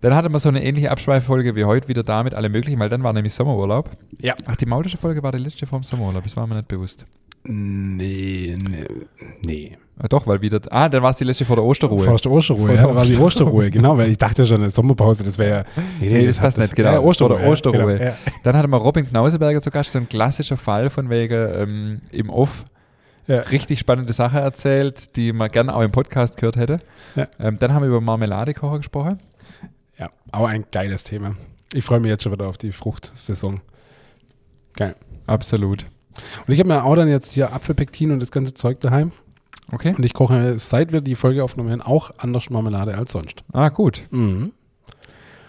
[0.00, 3.02] Dann hatte man so eine ähnliche Abschweiffolge wie heute wieder damit alle möglichen, weil dann
[3.02, 3.90] war nämlich Sommerurlaub.
[4.20, 4.34] Ja.
[4.46, 7.04] Ach, die Maultasche Folge war die letzte vom Sommerurlaub, das war mir nicht bewusst.
[7.44, 8.84] Nee, nee.
[9.46, 9.76] nee.
[9.98, 10.60] Ah, doch, weil wieder.
[10.70, 12.04] Ah, dann war es die letzte vor der Osterruhe.
[12.04, 14.70] Vor der Osterruhe, vor ja, da war die Osterruhe, genau, weil ich dachte schon, eine
[14.70, 15.64] Sommerpause, das wäre ja.
[16.00, 16.92] Nee, nee, das, das passt nicht, genau.
[16.92, 17.38] Ja, Osterruhe.
[17.38, 17.98] Vor Osterruhe.
[17.98, 18.16] Genau, ja.
[18.42, 22.30] Dann hatte man Robin Knauseberger zu Gast, so ein klassischer Fall von wegen ähm, im
[22.30, 22.64] Off.
[23.32, 23.40] Ja.
[23.40, 26.76] Richtig spannende Sache erzählt, die man gerne auch im Podcast gehört hätte.
[27.16, 27.26] Ja.
[27.38, 29.16] Ähm, dann haben wir über Marmeladekocher gesprochen.
[29.98, 31.34] Ja, auch ein geiles Thema.
[31.72, 33.62] Ich freue mich jetzt schon wieder auf die Fruchtsaison.
[34.74, 34.96] Geil.
[35.26, 35.86] Absolut.
[36.46, 39.12] Und ich habe mir auch dann jetzt hier Apfelpektin und das ganze Zeug daheim.
[39.72, 39.94] Okay.
[39.96, 43.44] Und ich koche, seit wir die Folge aufgenommen haben, auch anders Marmelade als sonst.
[43.54, 44.02] Ah, gut.
[44.10, 44.52] Mhm.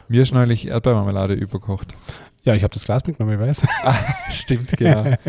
[0.08, 1.94] Mir ist neulich Erdbeermarmelade überkocht.
[2.44, 3.64] Ja, ich habe das Glas mitgenommen, ich weiß.
[3.84, 3.96] Ah,
[4.30, 5.16] stimmt, genau.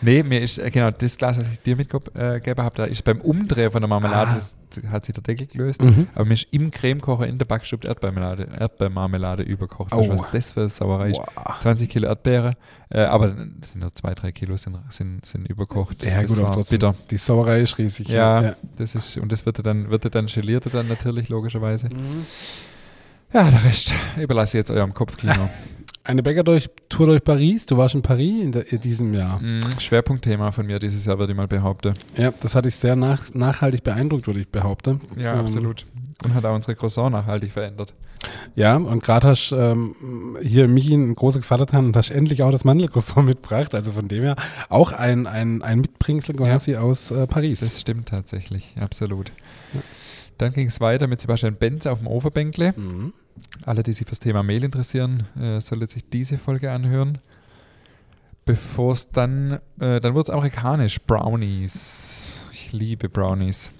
[0.00, 3.02] Nee, mir ist, äh, genau, das Glas, was ich dir mitgegeben äh, habe, da ist
[3.02, 4.34] beim Umdrehen von der Marmelade, ah.
[4.34, 4.56] das,
[4.90, 5.82] hat sich der Deckel gelöst.
[5.82, 6.08] Mhm.
[6.14, 9.92] Aber mir ist im Cremekocher in der Backstube Erdbeermarmelade, Erdbeermarmelade überkocht.
[9.92, 10.08] Oh.
[10.08, 11.18] was das für Sauerei ist.
[11.18, 11.58] Wow.
[11.58, 12.52] 20 Kilo Erdbeere,
[12.90, 16.04] äh, aber sind nur zwei, drei Kilo sind, sind, sind überkocht.
[16.04, 16.78] Ja, das gut, aber trotzdem.
[16.78, 16.94] Bitter.
[17.10, 18.08] Die Sauerei ist riesig.
[18.08, 21.88] Ja, ja, das ist, und das wird dann, wird dann geliert dann natürlich, logischerweise.
[21.88, 22.26] Mhm.
[23.32, 25.50] Ja, der Rest überlasse ich jetzt eurem Kopfkino.
[26.08, 27.66] Eine Bäckertour durch Paris.
[27.66, 29.38] Du warst in Paris in, der, in diesem Jahr.
[29.40, 31.92] Mm, Schwerpunktthema von mir dieses Jahr, würde ich mal behaupten.
[32.16, 35.02] Ja, das hat dich sehr nach, nachhaltig beeindruckt, würde ich behaupten.
[35.18, 35.84] Ja, ähm, absolut.
[36.24, 37.92] Und hat auch unsere Croissant nachhaltig verändert.
[38.54, 42.64] Ja, und gerade hast ähm, hier Michi einen großen Gefallen und hast endlich auch das
[42.64, 43.74] Mandelcroissant mitgebracht.
[43.74, 44.36] Also von dem her
[44.70, 47.60] auch ein, ein, ein Mitbringsel quasi ja, aus äh, Paris.
[47.60, 49.30] Das stimmt tatsächlich, absolut.
[49.74, 49.82] Ja.
[50.38, 52.72] Dann ging es weiter mit Sebastian Benz auf dem Overbänkle.
[52.74, 53.12] Mhm.
[53.64, 57.18] Alle, die sich für das Thema Mail interessieren, äh, sollten sich diese Folge anhören.
[58.44, 61.00] Bevor es dann, äh, dann wird es amerikanisch.
[61.00, 62.42] Brownies.
[62.52, 63.72] Ich liebe Brownies.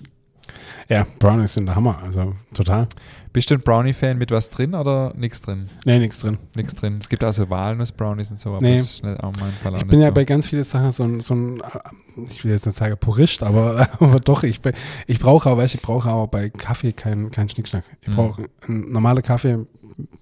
[0.88, 2.86] Ja, Brownies sind der Hammer, also total.
[3.32, 5.68] Bist du ein Brownie-Fan mit was drin oder nichts drin?
[5.84, 6.38] Nee, nichts drin.
[6.56, 6.98] Nichts drin.
[7.00, 8.76] Es gibt also Walnuss-Brownies und so, aber Nee.
[8.76, 9.74] das ist nicht auch mein Fall.
[9.76, 10.12] Ich bin ja so.
[10.14, 13.42] bei ganz vielen Sachen so ein, so ein, äh, ich will jetzt nicht sagen Purist,
[13.42, 14.60] aber, aber doch, ich,
[15.06, 17.84] ich brauche du, ich brauche auch bei Kaffee keinen keinen Schnickschnack.
[18.00, 18.12] Ich Mhm.
[18.14, 19.58] brauche einen normalen Kaffee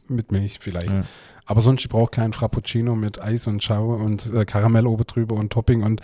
[0.08, 0.92] mit Milch vielleicht.
[0.92, 1.02] Ja.
[1.48, 5.36] Aber sonst, ich brauche keinen Frappuccino mit Eis und Schau und äh, Karamell oben drüber
[5.36, 6.00] und Topping und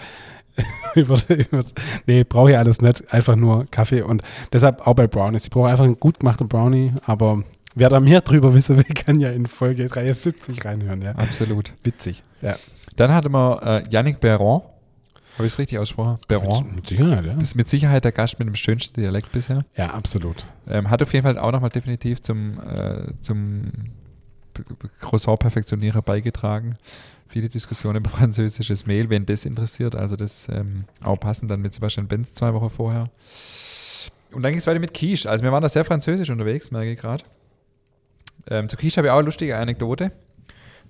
[0.95, 1.65] über, über,
[2.07, 3.13] nee, brauche ich alles nicht.
[3.13, 5.45] Einfach nur Kaffee und deshalb auch bei Brownies.
[5.45, 7.43] Ich brauche einfach einen gut gemachten Brownie, aber
[7.75, 11.13] wer da mehr drüber wissen will, kann ja in Folge 73 reinhören, ja.
[11.13, 11.73] Absolut.
[11.83, 12.23] Witzig.
[12.41, 12.57] Ja.
[12.97, 14.63] Dann hatten wir äh, Yannick Berron.
[15.35, 16.19] Habe ich es richtig ausgesprochen?
[16.29, 16.75] Berron.
[16.75, 17.33] Mit, Sicherheit, ja.
[17.41, 19.65] Ist mit Sicherheit der Gast mit dem schönsten Dialekt bisher.
[19.77, 20.45] Ja, absolut.
[20.69, 23.73] Ähm, hat auf jeden Fall auch nochmal definitiv zum, äh, zum
[25.01, 26.77] Croissant-Perfektionierer beigetragen.
[27.33, 29.97] Viele Diskussionen über französisches Mehl, wenn das interessiert.
[29.97, 33.11] Also das ähm, auch passend dann mit Sebastian Benz zwei Wochen vorher.
[34.33, 35.31] Und dann ging es weiter mit Quiche.
[35.31, 37.25] Also wir waren da sehr französisch unterwegs, merke ich gerade.
[38.49, 40.13] Ähm, zu Quiche habe ich auch eine lustige Anekdote.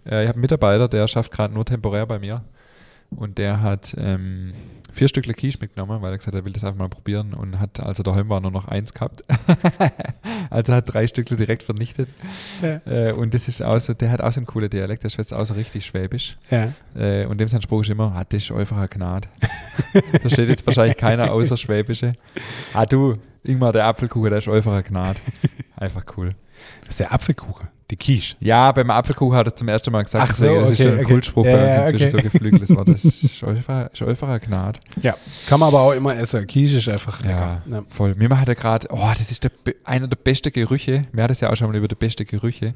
[0.05, 2.43] Äh, ich habe einen Mitarbeiter, der schafft gerade nur temporär bei mir.
[3.17, 4.53] Und der hat ähm,
[4.93, 7.59] vier Stückle Quiche mitgenommen, weil er gesagt hat, er will das einfach mal probieren und
[7.59, 9.25] hat, als er daheim war, nur noch eins gehabt.
[10.51, 12.09] also hat drei Stückle direkt vernichtet.
[12.61, 12.81] Ja.
[12.85, 15.33] Äh, und das ist auch so, der hat auch so einen coolen Dialekt, der schwätzt
[15.33, 16.37] auch so richtig schwäbisch.
[16.51, 16.73] Ja.
[16.95, 19.29] Äh, und dem sein Spruch ist immer, ah, das ist einfach eine Gnade.
[20.21, 22.13] Versteht jetzt wahrscheinlich keiner außer Schwäbische.
[22.75, 25.19] Ah du, Ingmar, der Apfelkuchen, der ist einfach eine Gnade.
[25.77, 26.35] Einfach cool.
[26.83, 28.37] Das ist der Apfelkuchen, die Quiche.
[28.41, 30.89] Ja, beim Apfelkuchen hat er zum ersten Mal gesagt, Ach so, das ist okay, so
[30.89, 31.13] ein okay.
[31.13, 32.11] Kultspruch Ja, bei uns ja, inzwischen okay.
[32.11, 32.89] so geflügeltes Wort.
[32.89, 34.81] Das ist einfach, ist einfach eine Gnade.
[35.03, 35.15] Ja.
[35.47, 36.47] Kann man aber auch immer essen.
[36.47, 37.63] Quiche ist einfach lecker.
[37.71, 38.15] Ja, voll.
[38.15, 39.51] Mir macht er gerade, oh, das ist der,
[39.85, 41.07] einer der besten Gerüche.
[41.13, 42.75] Wir hatten es ja auch schon mal über die besten Gerüche.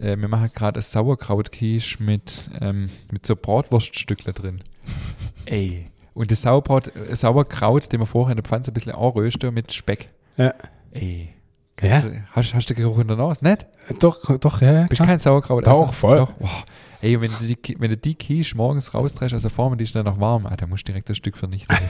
[0.00, 4.62] Äh, wir machen gerade ein Sauerkraut-Quiche mit, ähm, mit so Bratwurststückle drin.
[5.46, 5.86] Ey.
[6.12, 9.72] Und das Sauerbraut, äh, Sauerkraut, den wir vorher in der Pfanne ein bisschen anrösten mit
[9.72, 10.08] Speck.
[10.36, 10.54] Ja.
[10.90, 11.35] Ey.
[11.80, 12.00] Ja.
[12.00, 13.44] Du- Hast, hast du den Geruch in der Nase?
[13.44, 13.66] Nicht?
[14.00, 14.72] Doch, doch, ja.
[14.72, 15.08] ja, Bist klar.
[15.08, 15.66] kein Sauerkraut?
[15.66, 16.18] Doch, voll.
[16.18, 16.32] Doch.
[16.32, 16.64] Boah.
[17.02, 19.94] Ey, wenn du die, wenn du die Quiche morgens rausdrehst aus der Form die ist
[19.94, 21.76] dann noch warm, ah, dann musst du direkt das Stück vernichten.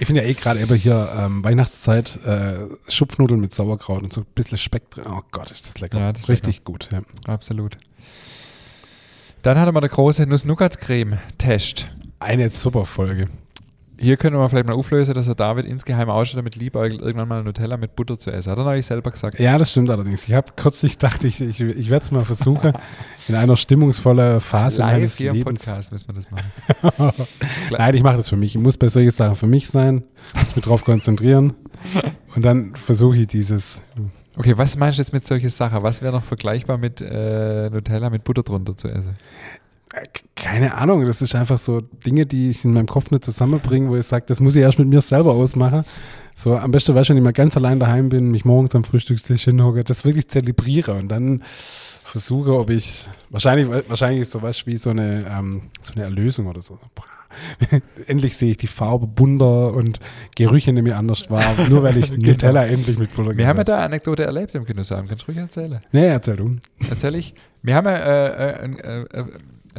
[0.00, 2.54] Ich finde ja eh gerade eben hier ähm, Weihnachtszeit äh,
[2.88, 5.04] Schupfnudeln mit Sauerkraut und so ein bisschen Speck drin.
[5.10, 5.98] Oh Gott, ist das lecker.
[5.98, 6.88] Ja, das ist Richtig gut.
[6.92, 7.00] Ja.
[7.26, 7.76] Absolut.
[9.42, 11.88] Dann hatten wir der große Nuss-Nougat-Creme-Test.
[12.20, 13.28] Eine super Folge.
[14.00, 17.42] Hier können wir vielleicht mal auflösen, dass er David insgeheim ausschaut, damit liebäugelt, irgendwann mal
[17.42, 18.50] Nutella mit Butter zu essen.
[18.52, 19.40] Hat er neulich selber gesagt.
[19.40, 20.28] Ja, das stimmt allerdings.
[20.28, 22.72] Ich habe kürzlich dachte ich, ich, ich werde es mal versuchen,
[23.28, 25.64] in einer stimmungsvollen Phase Live meines hier im Lebens.
[25.64, 27.26] Podcast müssen wir das machen.
[27.70, 28.54] Nein, ich mache das für mich.
[28.54, 31.54] Ich muss bei solchen Sachen für mich sein, muss mich drauf konzentrieren
[32.36, 33.82] und dann versuche ich dieses.
[34.36, 35.82] Okay, was meinst du jetzt mit solchen Sachen?
[35.82, 39.14] Was wäre noch vergleichbar mit äh, Nutella mit Butter drunter zu essen?
[39.94, 43.88] Äh, Keine Ahnung, das ist einfach so Dinge, die ich in meinem Kopf nicht zusammenbringe,
[43.88, 45.84] wo ich sage, das muss ich erst mit mir selber ausmachen.
[46.34, 48.84] So am besten, weißt du, wenn ich mal ganz allein daheim bin, mich morgens am
[48.84, 51.42] Frühstückstisch hinhocke, das wirklich zelebriere und dann
[52.04, 56.60] versuche, ob ich, wahrscheinlich, wahrscheinlich ist sowas wie so eine, ähm, so eine Erlösung oder
[56.60, 56.78] so.
[58.06, 60.00] Endlich sehe ich die Farbe bunter und
[60.34, 62.28] Gerüche nehme ich anders wahr, nur weil ich Genau.
[62.28, 65.10] Nutella endlich mit Butter Wir haben ja da eine Anekdote erlebt im Genussabend.
[65.10, 65.78] Kannst du ruhig erzählen?
[65.92, 66.56] Nee, erzähl du.
[66.88, 67.34] Erzähl ich.
[67.62, 69.24] Wir haben ja äh, äh, äh, äh,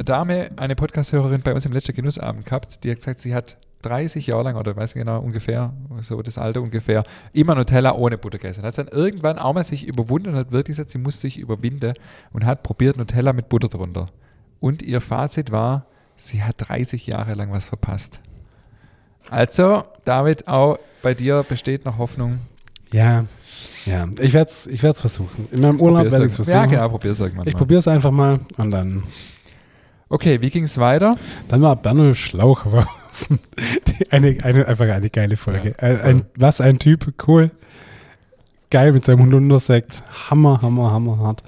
[0.04, 4.26] Dame, eine Podcast-Hörerin bei uns im letzten Genussabend gehabt, die hat gesagt, sie hat 30
[4.26, 8.38] Jahre lang, oder weiß ich genau, ungefähr, so das Alter ungefähr, immer Nutella ohne Butter
[8.38, 8.64] gegessen.
[8.64, 11.94] Hat dann irgendwann auch mal sich überwunden und hat wirklich gesagt, sie muss sich überwinden
[12.32, 14.06] und hat probiert Nutella mit Butter drunter.
[14.60, 15.86] Und ihr Fazit war,
[16.16, 18.20] sie hat 30 Jahre lang was verpasst.
[19.30, 22.40] Also, David, auch bei dir besteht noch Hoffnung.
[22.92, 23.24] Ja,
[23.86, 25.46] ja, ich werde es ich werd's versuchen.
[25.52, 26.54] In meinem Urlaub werde ich es versuchen.
[26.54, 29.04] Ja, genau, probier's irgendwann Ich probiere es einfach mal und dann,
[30.10, 31.16] Okay, wie ging es weiter?
[31.48, 32.66] dann war Berno Schlauch
[34.10, 35.74] eine, eine, einfach eine geile Folge.
[35.80, 36.10] Ja, Äh, voll.
[36.10, 37.50] ein, was ein Typ, cool.
[38.70, 40.02] Geil mit seinem Holundersekt.
[40.28, 41.42] Hammer, hammer, hammer hart.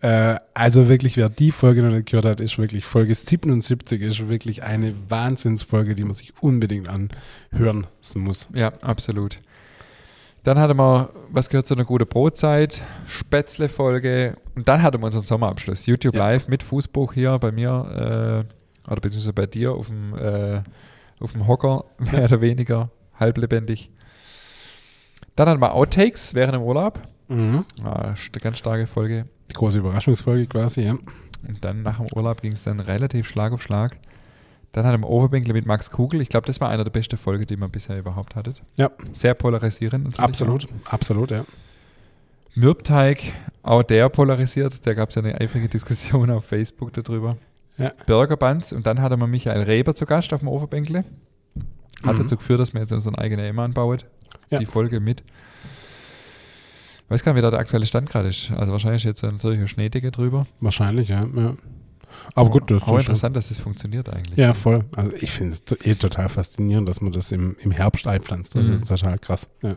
[0.00, 4.28] Äh, also wirklich, wer die Folge noch nicht gehört hat, ist wirklich Folge 77 ist
[4.28, 8.48] wirklich eine Wahnsinnsfolge, die man sich unbedingt anhören muss.
[8.54, 9.40] Ja, absolut.
[10.44, 15.24] Dann hatten wir, was gehört zu einer guten Brotzeit, Spätzle-Folge und dann hatten wir unseren
[15.24, 15.86] Sommerabschluss.
[15.86, 16.28] YouTube Ja.
[16.30, 18.44] Live mit Fußbuch hier bei mir
[18.86, 20.60] äh, oder beziehungsweise bei dir auf dem, äh,
[21.20, 23.90] auf dem Hocker, mehr oder weniger, halblebendig.
[25.34, 27.00] Dann hatten wir Outtakes während dem Urlaub.
[27.28, 27.64] Mhm.
[27.82, 29.26] St- ganz starke Folge.
[29.50, 30.92] Die große Überraschungsfolge quasi, ja.
[31.48, 33.96] Und dann nach dem Urlaub ging es dann relativ Schlag auf Schlag.
[34.74, 36.20] Dann hatten wir Overbänkle mit Max Kugel.
[36.20, 38.60] Ich glaube, das war einer der besten Folgen, die man bisher überhaupt hattet.
[38.76, 38.90] Ja.
[39.12, 40.18] Sehr polarisierend.
[40.18, 41.44] Absolut, absolut, ja.
[42.56, 43.22] Mürbteig,
[43.62, 44.84] auch der polarisiert.
[44.84, 47.36] Da gab es ja eine eifrige Diskussion auf Facebook darüber.
[47.78, 47.92] Ja.
[48.06, 51.04] Burger Buns und dann hatte man Michael Reber zu Gast auf dem Overbänkle.
[52.04, 52.18] Hat Mhm.
[52.18, 54.02] dazu geführt, dass wir jetzt unseren eigenen Emma anbauen.
[54.50, 54.58] Ja.
[54.58, 55.22] Die Folge mit.
[57.08, 58.50] weiß gar nicht, wie da der aktuelle Stand gerade ist.
[58.50, 60.46] Also wahrscheinlich jetzt natürlich eine Schneedecke drüber.
[60.60, 61.24] Wahrscheinlich, ja.
[61.36, 61.54] ja.
[62.34, 64.36] Aber gut, das Auch interessant, dass es funktioniert eigentlich.
[64.38, 64.84] Ja, voll.
[64.96, 68.54] Also ich finde es eh total faszinierend, dass man das im, im Herbst einpflanzt.
[68.54, 68.74] Das Mhm.
[68.82, 69.48] ist total krass.
[69.62, 69.76] Ja.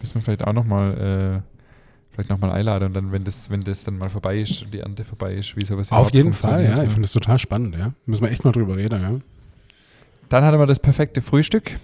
[0.00, 3.98] Müssen wir vielleicht auch nochmal äh, vielleicht einladen und dann, wenn das, wenn das dann
[3.98, 6.82] mal vorbei ist und die Ernte vorbei ist, wie sowas Auf jeden Fall, ja.
[6.82, 7.92] Ich finde es total spannend, ja.
[8.06, 9.20] Müssen wir echt mal drüber reden, ja.
[10.28, 11.78] Dann hatten wir das perfekte Frühstück.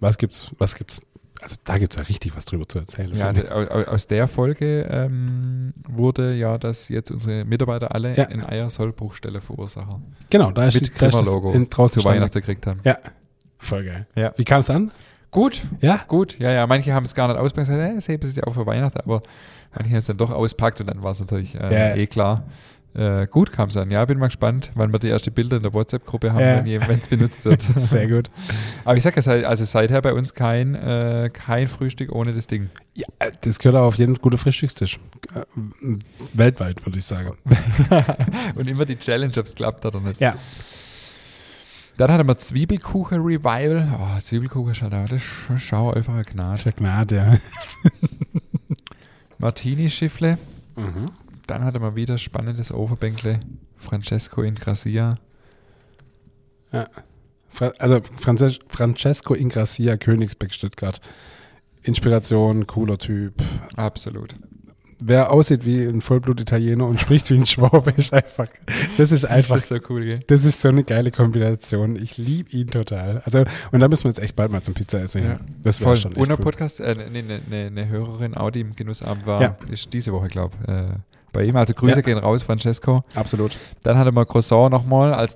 [0.00, 1.02] Was gibt's, was gibt's?
[1.42, 3.14] Also da gibt's ja richtig was drüber zu erzählen.
[3.14, 3.30] Ja,
[3.86, 8.24] aus der Folge ähm, wurde ja, dass jetzt unsere Mitarbeiter alle Ja.
[8.24, 10.92] in Eiersollbruchstelle Verursacher genau, da ist, mit ist
[11.70, 12.80] draußen zu Weihnachten gekriegt haben.
[13.58, 14.06] Voll geil.
[14.16, 14.32] Ja.
[14.36, 14.90] Wie kam es an?
[15.30, 16.00] Gut, Ja?
[16.08, 16.38] gut.
[16.40, 18.66] Ja, ja, manche haben es gar nicht ausgepackt gesagt, hey, das sie sich auch für
[18.66, 19.22] Weihnachten, aber
[19.74, 21.94] manche haben es dann doch auspackt und dann war es natürlich äh, Ja.
[21.96, 22.44] eh klar.
[22.92, 23.88] Äh, gut kam es an.
[23.92, 26.88] Ja, bin mal gespannt, wann wir die ersten Bilder in der WhatsApp-Gruppe haben, Ja.
[26.88, 27.62] wenn es benutzt wird.
[27.76, 28.30] Sehr gut.
[28.84, 32.48] Aber ich sage ja, seit- also seither bei uns kein, äh, kein Frühstück ohne das
[32.48, 32.68] Ding.
[32.94, 33.06] Ja,
[33.42, 34.98] das gehört auch auf jeden guten Frühstückstisch.
[35.34, 35.42] Äh,
[36.32, 37.36] Weltweit, würde ich sagen.
[38.56, 40.20] und immer die Challenge, ob es klappt oder nicht.
[40.20, 40.34] Ja.
[41.96, 43.88] Dann hatten wir Zwiebelkuchen-Revival.
[44.00, 46.72] Oh, Zwiebelkuchen ist halt auch, das ist schon schau einfach eine Gnade.
[46.72, 47.36] Gnade, ja.
[49.38, 50.38] Martini-Schiffle.
[50.76, 51.10] Mhm.
[51.50, 53.40] Dann hatten wir wieder spannendes Overbänkle.
[53.76, 55.16] Francesco in Gracia.
[57.48, 61.00] Fra also Frances Francesco Ingrassia, Königsbeck, Stuttgart.
[61.82, 63.34] Inspiration, cooler Typ.
[63.76, 64.34] Absolut.
[65.02, 68.48] Wer aussieht wie ein Vollblut-Italiener und spricht wie ein Schwabe, ist einfach.
[68.98, 69.54] Das ist einfach.
[69.56, 70.20] Das ist so cool, gell?
[70.26, 71.96] Das ist so eine geile Kombination.
[71.96, 73.22] Ich liebe ihn total.
[73.24, 75.24] Also, und da müssen wir jetzt echt bald mal zum Pizza essen.
[75.24, 75.40] Ja.
[75.62, 75.96] Das Voll.
[75.96, 76.36] schon ein cool.
[76.36, 79.56] Podcast, äh, ne, ne, ne, ne Hörerin, auch die im Genussabend war, Ja.
[79.70, 80.88] ist diese Woche, glaube ich, äh,
[81.32, 81.56] bei ihm.
[81.56, 82.00] Also Grüße Ja.
[82.02, 83.02] gehen raus, Francesco.
[83.14, 83.56] Absolut.
[83.82, 85.34] Dann hatte wir Croissant nochmal als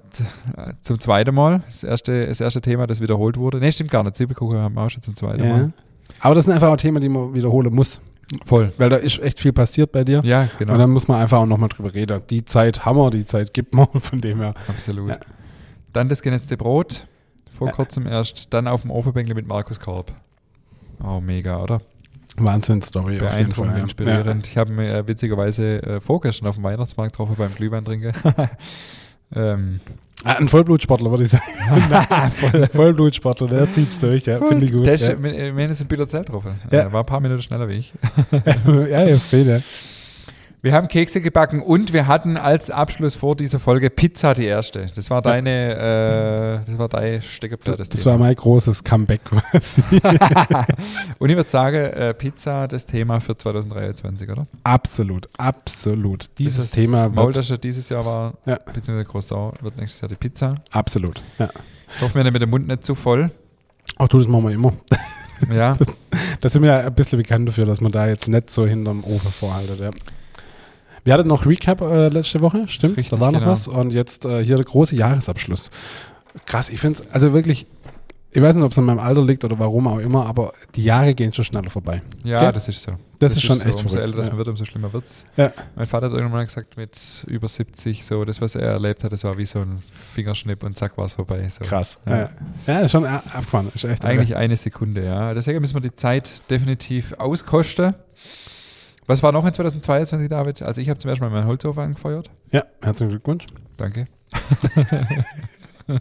[0.57, 1.63] äh, zum zweiten Mal.
[1.67, 3.59] Das erste, das erste Thema, das wiederholt wurde.
[3.59, 4.17] Ne, stimmt gar nicht.
[4.17, 5.51] Zwiebelkuchen haben wir auch schon zum zweiten Ja.
[5.57, 5.73] Mal.
[6.21, 8.01] Aber das sind einfach auch Themen, die man wiederholen muss.
[8.47, 8.73] Voll.
[8.79, 10.23] Weil da ist echt viel passiert bei dir.
[10.25, 10.73] Ja, genau.
[10.73, 12.23] Und dann muss man einfach auch nochmal drüber reden.
[12.31, 13.87] Die Zeit haben wir, die Zeit gibt man.
[14.01, 14.55] Von dem her.
[14.69, 15.11] Absolut.
[15.11, 15.17] Ja.
[15.93, 17.07] Dann das genetzte Brot.
[17.57, 18.53] Vor kurzem erst.
[18.53, 20.13] Dann auf dem Ofenbänkle mit Markus Korb.
[21.05, 21.81] Oh, mega, oder?
[22.37, 23.69] Wahnsinn-Story auf jeden Fall.
[23.69, 23.77] ja.
[23.77, 24.47] inspirierend.
[24.47, 28.13] Ich habe mir äh, witzigerweise äh, vorgestern auf dem Weihnachtsmarkt getroffen beim Glühwein trinken.
[29.35, 29.81] ähm,
[30.25, 30.31] Ja.
[30.31, 31.43] Ah, ein Vollblutsportler, würde ich sagen.
[32.53, 34.25] ein Vollblutsportler, der zieht's durch.
[34.25, 34.87] Ja, finde ich gut.
[34.87, 35.23] Der ist, ja.
[35.23, 36.55] wir wir haben jetzt in Billerzell getroffen.
[36.71, 36.79] Ja.
[36.79, 37.93] Er war ein paar Minuten schneller wie ich.
[38.91, 39.61] ja, ich sehe ja.
[40.65, 44.87] Wir haben Kekse gebacken und wir hatten als Abschluss vor dieser Folge Pizza die erste.
[44.97, 47.81] Das war deine, äh, das war dein Steckerpferd.
[47.81, 49.83] Das, das war mein großes Comeback quasi.
[51.19, 54.45] und ich würde sagen, äh, Pizza das Thema für 2023, oder?
[54.63, 56.31] absolut, absolut.
[56.39, 58.55] Dieses Das Thema wird, Maultasche dieses Jahr war, Ja.
[58.65, 60.55] beziehungsweise Croissant wird nächstes Jahr die Pizza.
[60.71, 61.21] absolut.
[61.39, 61.51] Ja.
[61.95, 63.31] Ich hoffe, wir haben mit dem Mund nicht zu voll.
[63.99, 64.73] Auch du, das machen wir immer.
[65.55, 65.77] Ja,
[66.41, 69.05] Da sind wir ja ein bisschen bekannt dafür, dass man da jetzt nicht so hinterm
[69.05, 69.79] Ofen vorhaltet.
[69.81, 69.91] Ja.
[71.05, 72.97] Wir hatten noch Recap äh, letzte Woche, stimmt?
[72.97, 73.53] Richtig, da war noch genau.
[73.53, 73.69] was.
[73.69, 75.71] Und jetzt äh, hier der große Jahresabschluss.
[76.47, 77.67] Krass, ich finde es, also wirklich,
[78.33, 80.83] ich weiß nicht, ob es an meinem Alter liegt oder warum auch immer, aber die
[80.83, 82.03] Jahre gehen schon schneller vorbei.
[82.25, 82.53] ja, Gell?
[82.53, 82.93] das ist so.
[83.19, 83.69] Das, ist schon so.
[83.69, 84.33] echt Umso älter das ja.
[84.33, 85.25] man wird, umso schlimmer wird's.
[85.37, 85.53] Ja.
[85.77, 89.13] Mein Vater hat irgendwann mal gesagt, mit über 70, so das, was er erlebt hat,
[89.13, 91.47] das war wie so ein Fingerschnipp und zack war es vorbei.
[91.51, 91.65] So.
[91.65, 91.99] Krass.
[92.07, 92.17] Ja.
[92.17, 92.31] Ja,
[92.67, 92.81] ja.
[92.81, 93.71] ist schon äh, abgefahren.
[93.75, 95.35] Ist echt Eigentlich eine Sekunde, ja.
[95.35, 97.95] Deswegen müssen wir die Zeit definitiv auskosten.
[99.07, 100.63] Was war noch in 2022, David?
[100.63, 102.31] Also ich habe zum ersten Mal meinen Holzofen angefeuert.
[102.53, 103.47] Ja, herzlichen Glückwunsch.
[103.77, 104.07] Danke.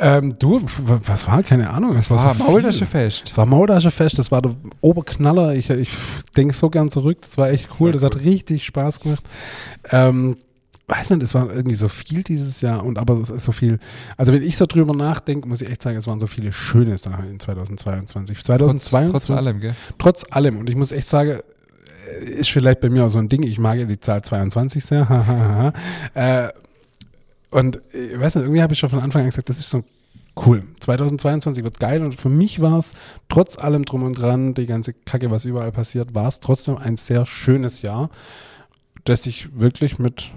[0.00, 1.42] Ähm, du, was war?
[1.42, 1.96] Keine Ahnung.
[1.96, 3.30] Es war, War so Maultaschefest.
[3.30, 5.56] Es war Maultaschefest, das war der Oberknaller.
[5.56, 5.90] Ich, ich
[6.36, 7.18] denke so gern zurück.
[7.22, 7.90] Das war echt cool.
[7.92, 8.28] Sehr Das hat cool.
[8.30, 9.24] richtig Spaß gemacht.
[9.90, 10.36] Ähm,
[10.88, 13.78] weiß nicht, es war irgendwie so viel dieses Jahr und aber es ist so viel.
[14.16, 16.96] Also wenn ich so drüber nachdenke, muss ich echt sagen, es waren so viele schöne
[16.96, 18.38] Sachen in 2022.
[18.38, 19.74] Trotz, 2022, trotz allem, gell?
[19.98, 20.56] trotz allem.
[20.56, 21.40] Und ich muss echt sagen,
[22.20, 23.42] äh, ist vielleicht bei mir auch so ein Ding.
[23.42, 25.72] Ich mag ja die Zahl 22 sehr.
[26.14, 26.48] äh,
[27.50, 29.84] und ich weiß nicht, irgendwie habe ich schon von Anfang an gesagt, das ist so
[30.46, 30.62] cool.
[30.80, 32.94] 2022 wird geil und für mich war es
[33.28, 36.96] trotz allem drum und dran, die ganze Kacke, was überall passiert, war es trotzdem ein
[36.96, 38.10] sehr schönes Jahr,
[39.04, 40.32] das ich wirklich mit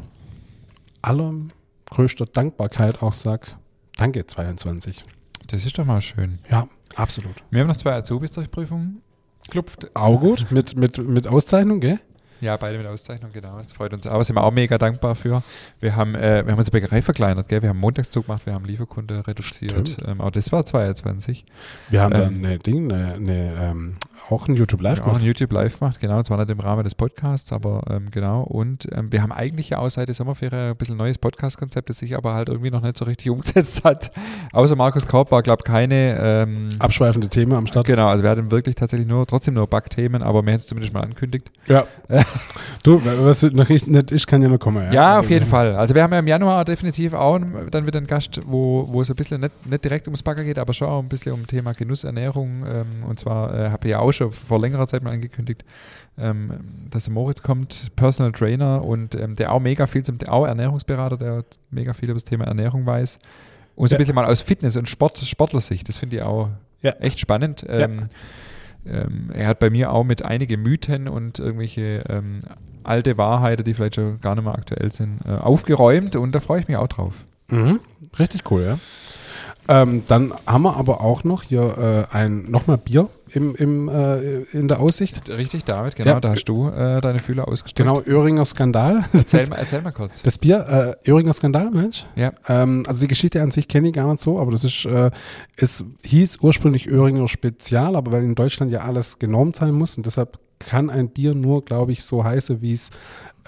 [1.02, 1.50] allem
[1.90, 3.58] größter Dankbarkeit auch sag,
[3.98, 5.06] danke 22.
[5.48, 6.40] Das ist doch mal schön.
[6.50, 7.44] Ja, absolut.
[7.50, 9.02] Wir haben noch zwei Azubis durch Prüfungen
[9.44, 9.92] geklupft.
[9.96, 12.00] Auch gut, mit, mit, mit Auszeichnung, gell?
[12.42, 13.58] Ja, beide mit Auszeichnung, genau.
[13.58, 14.22] Das freut uns auch.
[14.24, 15.44] Sind wir auch mega dankbar für.
[15.80, 17.62] Wir haben, äh, wir haben unsere Bäckerei verkleinert, gell?
[17.62, 19.98] Wir haben Montagszug gemacht, wir haben Lieferkunde reduziert.
[20.06, 21.46] Ähm, auch das war 22.
[21.90, 22.20] Wir haben Ähm.
[22.20, 23.96] dann eine Ding, eine, eine ähm,
[24.30, 26.84] auch ein YouTube Live ja, auch ein YouTube Live macht, genau, zwar nicht im Rahmen
[26.84, 28.42] des Podcasts, aber ähm, genau.
[28.42, 32.00] Und ähm, wir haben eigentlich ja auch seit der Sommerferien ein bisschen neues Podcast-Konzept, das
[32.00, 34.12] sich aber halt irgendwie noch nicht so richtig umgesetzt hat.
[34.52, 37.86] Außer Markus Korb war, glaube ich, keine ähm, Abschweifende Themen am Start.
[37.86, 40.94] Genau, also wir hatten wirklich tatsächlich nur, trotzdem nur Bug-Themen, aber wir hätten es zumindest
[40.94, 41.52] mal ankündigt.
[41.68, 41.86] Ja.
[42.84, 44.84] du, was noch nicht, ich kann ja nur kommen.
[44.88, 45.76] Ja, Ja, Also, auf jeden Fall.
[45.76, 47.40] Also wir haben ja im Januar definitiv auch
[47.72, 50.58] dann wieder einen Gast, wo, wo es ein bisschen nicht, nicht direkt ums Bagger geht,
[50.58, 52.66] aber schon auch ein bisschen um Thema Genuss, Ernährung.
[52.68, 55.64] Ähm, und zwar äh, habe ich ja auch schon vor längerer Zeit mal angekündigt,
[56.18, 56.52] ähm,
[56.90, 61.18] dass der Moritz kommt, Personal Trainer und ähm, der auch mega viel zum, auch Ernährungsberater,
[61.18, 63.20] der mega viel über das Thema Ernährung weiß.
[63.76, 63.98] Und so Ja.
[63.98, 66.50] ein bisschen mal aus Fitness- und Sport, Sportlersicht, das finde ich auch
[66.82, 66.92] Ja.
[67.00, 67.66] echt spannend.
[67.70, 68.10] Ähm,
[68.86, 72.40] ähm, er hat bei mir auch mit einige Mythen und irgendwelche ähm,
[72.84, 76.62] alte Wahrheiten, die vielleicht schon gar nicht mehr aktuell sind, äh, aufgeräumt und da freue
[76.62, 77.14] ich mich auch drauf.
[77.50, 77.80] Mhm.
[78.18, 78.80] Richtig cool, ja.
[79.68, 84.42] Ähm, dann haben wir aber auch noch hier äh, ein nochmal Bier im, im, äh,
[84.52, 85.30] in der Aussicht.
[85.30, 86.20] Richtig, David, genau, Ja.
[86.20, 87.78] da hast du äh, deine Fühler ausgestreckt.
[87.78, 89.06] Genau, Öhringer Skandal.
[89.14, 90.22] Erzähl, mal- erzähl mal kurz.
[90.24, 92.06] Das Bier, äh, Öhringer Skandal, Mensch.
[92.16, 92.34] Ja.
[92.48, 95.12] Ähm, also die Geschichte an sich kenne ich gar nicht so, aber das ist, äh,
[95.56, 100.06] es hieß ursprünglich Öhringer Spezial, aber weil in Deutschland ja alles genormt sein muss und
[100.06, 102.92] deshalb kann ein Bier nur, glaube ich, so heißen, wie es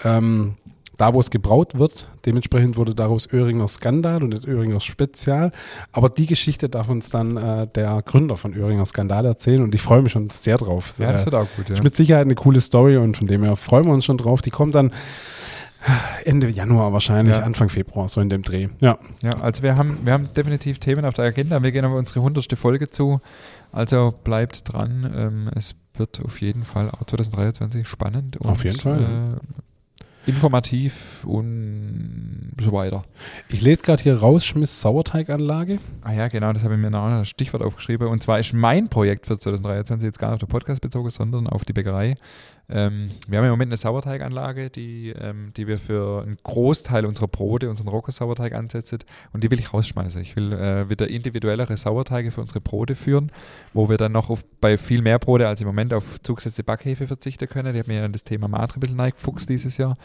[0.02, 0.54] ähm,
[0.96, 2.08] da, wo es gebraut wird.
[2.24, 5.50] Dementsprechend wurde daraus Öhringer Skandal und nicht Öhringer Spezial.
[5.92, 9.82] Aber die Geschichte darf uns dann äh, der Gründer von Öhringer Skandal erzählen und ich
[9.82, 10.94] freue mich schon sehr drauf.
[10.98, 11.74] Ja, das wird auch gut, ja.
[11.74, 14.42] ist mit Sicherheit eine coole Story und von dem her freuen wir uns schon drauf.
[14.42, 14.92] Die kommt dann
[16.24, 17.42] Ende Januar wahrscheinlich, Ja.
[17.42, 18.68] Anfang Februar, so in dem Dreh.
[18.80, 18.98] Ja.
[19.22, 21.62] Ja, also wir haben, wir haben definitiv Themen auf der Agenda.
[21.62, 23.20] Wir gehen auf unsere hundertste Folge zu.
[23.72, 25.12] Also bleibt dran.
[25.14, 29.00] Ähm, es wird auf jeden Fall auch 2023 spannend und Auf jeden Fall.
[29.02, 29.62] Äh,
[30.26, 33.04] informativ und so weiter.
[33.48, 35.78] Ich lese gerade hier Rausschmiss Sauerteiganlage.
[36.02, 38.08] Ah ja, genau, das habe ich mir noch als Stichwort aufgeschrieben.
[38.08, 41.46] Und zwar ist mein Projekt für 2023 jetzt gar nicht auf den Podcast bezogen, sondern
[41.46, 42.16] auf die Bäckerei.
[42.68, 47.28] Ähm, wir haben im Moment eine Sauerteiganlage, die, ähm, die wir für einen Großteil unserer
[47.28, 49.00] Brote, unseren Rocco-Sauerteig ansetzen.
[49.32, 50.22] Und die will ich rausschmeißen.
[50.22, 53.30] Ich will äh, wieder individuellere Sauerteige für unsere Brote führen,
[53.74, 57.06] wo wir dann noch auf, bei viel mehr Brote als im Moment auf zugesetzte Backhefe
[57.06, 57.74] verzichten können.
[57.74, 59.96] Die haben mir ja das Thema Matre ein bisschen neigefuchst dieses Jahr.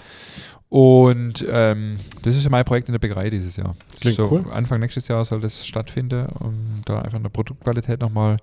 [0.68, 3.76] Und ähm, das ist ja mein Projekt in der Bäckerei dieses Jahr.
[4.00, 4.46] Klingt so, cool.
[4.52, 8.38] Anfang nächstes Jahr soll das stattfinden und da einfach eine Produktqualität nochmal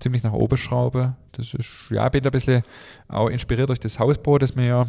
[0.00, 1.16] ziemlich nach oben schraube.
[1.32, 2.62] Das ist, ja, bin da ein bisschen
[3.08, 4.86] auch inspiriert durch das Hausbrot, das mir ja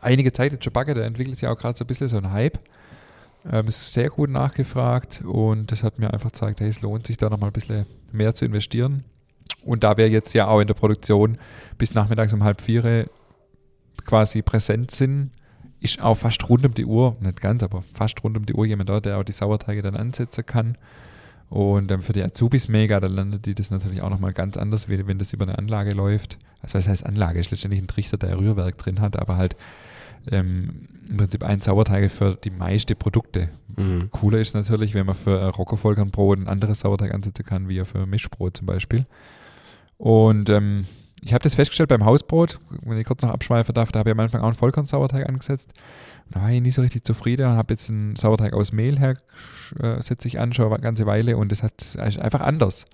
[0.00, 0.94] einige Zeit jetzt schon backe.
[0.94, 2.58] Da entwickelt sich auch gerade so ein bisschen so ein Hype.
[3.50, 7.16] Ähm, ist sehr gut nachgefragt und das hat mir einfach gezeigt, hey, es lohnt sich
[7.16, 9.04] da nochmal ein bisschen mehr zu investieren.
[9.64, 11.38] Und da wir jetzt ja auch in der Produktion
[11.78, 13.08] bis nachmittags um halb vier
[14.04, 15.30] quasi präsent sind,
[15.80, 18.66] ist auch fast rund um die Uhr, nicht ganz, aber fast rund um die Uhr
[18.66, 20.76] jemand da, der auch die Sauerteige dann ansetzen kann.
[21.50, 24.88] Und ähm, für die Azubis mega, da landet die das natürlich auch nochmal ganz anders,
[24.88, 26.38] wie wenn das über eine Anlage läuft.
[26.62, 27.40] Also was heißt Anlage?
[27.40, 29.56] Ist letztendlich ein Trichter, der Rührwerk drin hat, aber halt
[30.30, 33.50] ähm, im Prinzip ein Sauerteig für die meisten Produkte.
[33.76, 34.10] Mhm.
[34.12, 38.06] Cooler ist natürlich, wenn man für Rockervollkornbrot ein anderes Sauerteig ansetzen kann, wie ja für
[38.06, 39.06] Mischbrot zum Beispiel.
[39.98, 40.86] Und ähm,
[41.22, 44.14] ich habe das festgestellt beim Hausbrot, wenn ich kurz noch abschweifen darf, da habe ich
[44.14, 45.72] am Anfang auch einen Vollkorn-Sauerteig angesetzt.
[46.32, 49.16] War ich nicht so richtig zufrieden und habe jetzt einen Sauerteig aus Mehl her,
[49.80, 52.84] äh, setze ich an, schon eine ganze Weile und das hat ist einfach anders.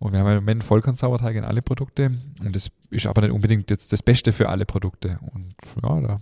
[0.00, 3.70] Und wir haben im Moment Vollkorn-Sauerteig in alle Produkte und das ist aber nicht unbedingt
[3.70, 5.18] jetzt das Beste für alle Produkte.
[5.32, 6.18] Und ja, da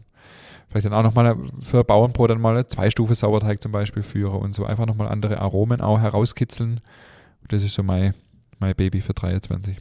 [0.68, 4.55] vielleicht dann auch nochmal für Bauernbrot dann mal zwei Stufe Sauerteig zum Beispiel führe und
[4.55, 6.81] so einfach nochmal andere Aromen auch herauskitzeln.
[7.49, 8.14] Das ist so mein,
[8.59, 9.77] mein Baby für 23.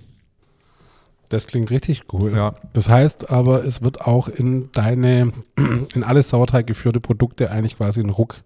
[1.30, 2.36] Das klingt richtig cool.
[2.36, 5.32] Ja, Das heißt aber, es wird auch in deine,
[5.94, 8.42] in alle Sauerteig geführte Produkte eigentlich quasi einen Ruck,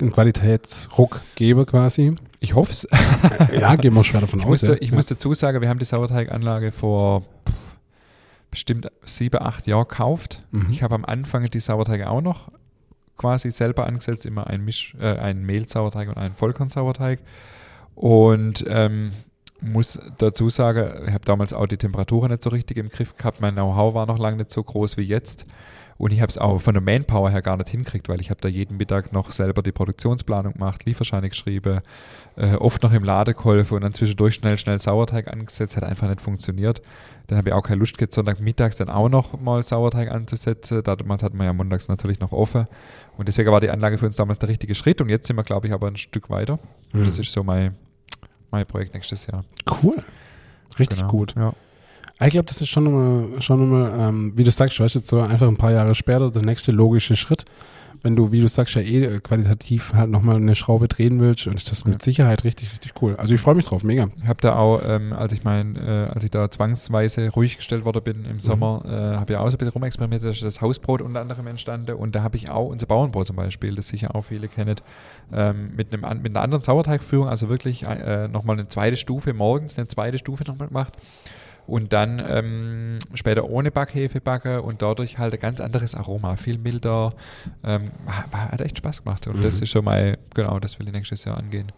[0.00, 2.14] einen Qualitätsruck geben quasi.
[2.40, 2.86] ich hoffe es.
[3.60, 4.50] Ja, gehen wir schwer davon Ich, aus.
[4.50, 4.78] musste, ja.
[4.80, 4.94] ich ja.
[4.94, 7.24] muss dazu sagen, wir haben die Sauerteiganlage vor
[8.50, 10.44] bestimmt sieben, acht Jahren gekauft.
[10.52, 10.68] Mhm.
[10.70, 12.50] Ich habe am Anfang die Sauerteige auch noch
[13.16, 17.20] quasi selber angesetzt, immer ein, Misch, äh, einen Mehlsauerteig und einen Vollkornsauerteig.
[17.94, 19.12] Und ähm,
[19.64, 23.40] muss dazu sagen, ich habe damals auch die Temperaturen nicht so richtig im Griff gehabt.
[23.40, 25.46] Mein Know-how war noch lange nicht so groß wie jetzt.
[25.96, 28.40] Und ich habe es auch von der Manpower her gar nicht hinkriegt, weil ich habe
[28.40, 31.78] da jeden Mittag noch selber die Produktionsplanung gemacht, Lieferscheine geschrieben,
[32.36, 36.08] äh, oft noch im Lade geholfen und dann zwischendurch schnell, schnell Sauerteig angesetzt, hat einfach
[36.08, 36.82] nicht funktioniert.
[37.28, 40.82] Dann habe ich auch keine Lust gehabt, Sonntagmittags dann auch noch mal Sauerteig anzusetzen.
[40.82, 42.66] Damals hatten wir ja montags natürlich noch offen.
[43.16, 45.00] Und deswegen war die Anlage für uns damals der richtige Schritt.
[45.00, 46.58] Und jetzt sind wir, glaube ich, aber ein Stück weiter.
[46.92, 47.06] Und Mhm.
[47.06, 47.76] das ist so mein,
[48.54, 49.44] mein Projekt nächstes Jahr.
[49.82, 49.94] cool.
[50.78, 51.10] Richtig Genau.
[51.10, 51.34] gut.
[51.36, 51.52] Ja.
[52.24, 55.20] Ich glaube, das ist schon immer, schon immer ähm, wie du sagst, weißt jetzt so
[55.20, 57.44] einfach ein paar Jahre später der nächste logische Schritt.
[58.02, 61.54] Wenn du, wie du sagst, ja eh qualitativ halt nochmal eine Schraube drehen willst, und
[61.54, 63.16] ist das mit Sicherheit richtig, richtig cool.
[63.16, 64.08] Also ich freue mich drauf, mega.
[64.22, 67.84] Ich habe da auch, ähm, als ich mein, äh, als ich da zwangsweise ruhig gestellt
[67.84, 68.90] worden bin im Sommer, mhm.
[68.90, 72.14] äh, habe ich auch so ein bisschen rumexperimentiert, dass das Hausbrot unter anderem entstanden und
[72.14, 74.76] da habe ich auch unser Bauernbrot zum Beispiel, das sicher auch viele kennen,
[75.32, 79.76] ähm, mit, einem, mit einer anderen Sauerteigführung, also wirklich äh, nochmal eine zweite Stufe morgens,
[79.76, 80.94] eine zweite Stufe nochmal gemacht
[81.66, 86.58] und dann ähm, später ohne Backhefe backe und dadurch halt ein ganz anderes Aroma, viel
[86.58, 87.12] milder.
[87.62, 89.42] Ähm, hat echt Spaß gemacht und mhm.
[89.42, 91.72] das ist schon mal, genau, das will ich nächstes Jahr angehen.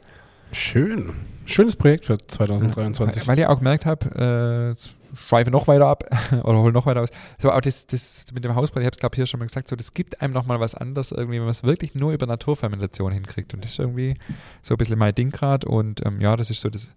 [0.53, 1.12] Schön.
[1.44, 3.22] Schönes Projekt für 2023.
[3.22, 6.05] Ja, weil ich auch gemerkt habe, äh, schweife noch weiter ab
[6.42, 7.11] oder hole noch weiter aus.
[7.38, 9.68] So, auch das, das mit dem Hausbrand, ich habe es glaube hier schon mal gesagt,
[9.68, 13.12] so, das gibt einem nochmal was anderes irgendwie, wenn man es wirklich nur über Naturfermentation
[13.12, 13.55] hinkriegt.
[13.55, 14.16] Und das ist irgendwie
[14.62, 15.68] so ein bisschen mein Ding gerade.
[15.68, 16.88] Und ähm, ja, das ist so das,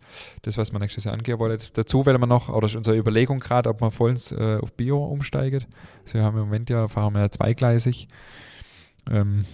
[0.41, 1.63] das, was man nächstes Jahr angehen wollte.
[1.73, 5.03] Dazu werden wir noch, oder ist unsere Überlegung gerade, ob man vollends äh, auf Bio
[5.05, 5.67] umsteigt.
[6.03, 8.07] Also wir haben im Moment ja, fahren wir ja zweigleisig.
[9.09, 9.45] Ähm,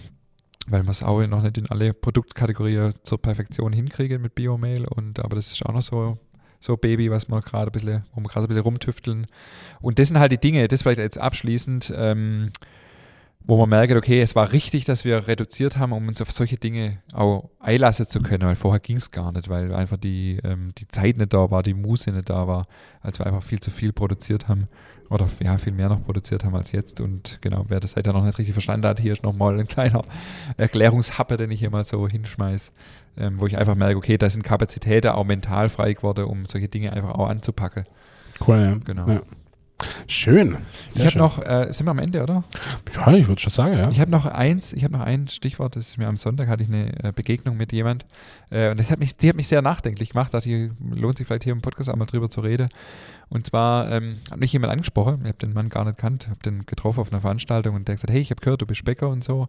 [0.66, 5.20] weil wir es auch noch nicht in alle Produktkategorien zur Perfektion hinkriegen mit Biomail und
[5.20, 6.18] aber das ist auch noch so
[6.60, 9.26] so Baby, was wir gerade ein bisschen, wo wir gerade ein bisschen rumtüfteln.
[9.80, 12.50] Und das sind halt die Dinge, das vielleicht jetzt abschließend, ähm,
[13.48, 16.56] wo man merkt, okay, es war richtig, dass wir reduziert haben, um uns auf solche
[16.56, 20.72] Dinge auch einlassen zu können, weil vorher ging es gar nicht, weil einfach die, ähm,
[20.76, 22.66] die Zeit nicht da war, die Muße nicht da war,
[23.02, 24.66] als wir einfach viel zu viel produziert haben
[25.10, 27.00] oder ja, viel mehr noch produziert haben als jetzt.
[27.00, 30.02] Und genau, wer das seither noch nicht richtig verstanden hat, hier ist nochmal ein kleiner
[30.56, 32.72] Erklärungshappe, den ich hier mal so hinschmeiß,
[33.16, 36.68] ähm, wo ich einfach merke, okay, da sind Kapazitäten auch mental frei geworden, um solche
[36.68, 37.84] Dinge einfach auch anzupacken.
[38.44, 38.74] Cool, ja.
[38.84, 39.06] Genau.
[39.06, 39.22] Ja.
[40.06, 40.56] Schön.
[40.88, 42.44] Sehr ich habe noch, äh, sind wir am Ende, oder?
[42.94, 43.90] Ja, ich würde schon sagen, ja.
[43.90, 46.62] Ich habe noch eins, ich habe noch ein Stichwort, das ist mir am Sonntag hatte
[46.62, 48.06] ich eine äh, Begegnung mit jemand
[48.50, 51.44] äh, und das hat mich, die hat mich sehr nachdenklich gemacht, dachte lohnt sich vielleicht
[51.44, 52.68] hier im Podcast einmal drüber zu reden.
[53.28, 56.40] Und zwar ähm, hat mich jemand angesprochen, ich habe den Mann gar nicht kannt, habe
[56.44, 58.84] den getroffen auf einer Veranstaltung und der hat gesagt, hey, ich habe gehört, du bist
[58.84, 59.46] Bäcker und so.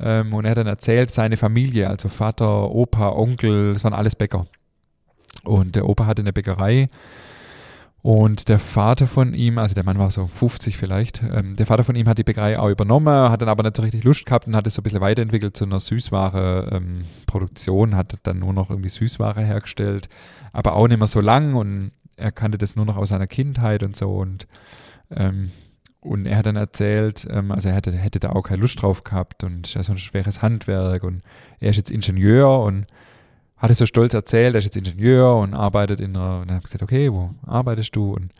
[0.00, 4.16] Ähm, und er hat dann erzählt, seine Familie, also Vater, Opa, Onkel, das waren alles
[4.16, 4.46] Bäcker.
[5.44, 6.88] Und der Opa hatte eine Bäckerei
[8.02, 11.84] und der Vater von ihm, also der Mann war so 50 vielleicht, ähm, der Vater
[11.84, 14.46] von ihm hat die Bäckerei auch übernommen, hat dann aber nicht so richtig Lust gehabt
[14.46, 18.70] und hat es so ein bisschen weiterentwickelt zu einer Süßware-Produktion, ähm, hat dann nur noch
[18.70, 20.08] irgendwie Süßware hergestellt,
[20.52, 23.82] aber auch nicht mehr so lang und er kannte das nur noch aus seiner Kindheit
[23.82, 24.46] und so und
[25.10, 25.50] ähm,
[26.02, 29.04] und er hat dann erzählt, ähm, also er hätte, hätte da auch keine Lust drauf
[29.04, 31.20] gehabt und es ist ein schweres Handwerk und
[31.58, 32.86] er ist jetzt Ingenieur und
[33.60, 36.58] hat es so stolz erzählt, er ist jetzt Ingenieur und arbeitet in einer, und habe
[36.58, 38.14] ich gesagt, okay, wo arbeitest du?
[38.14, 38.32] Und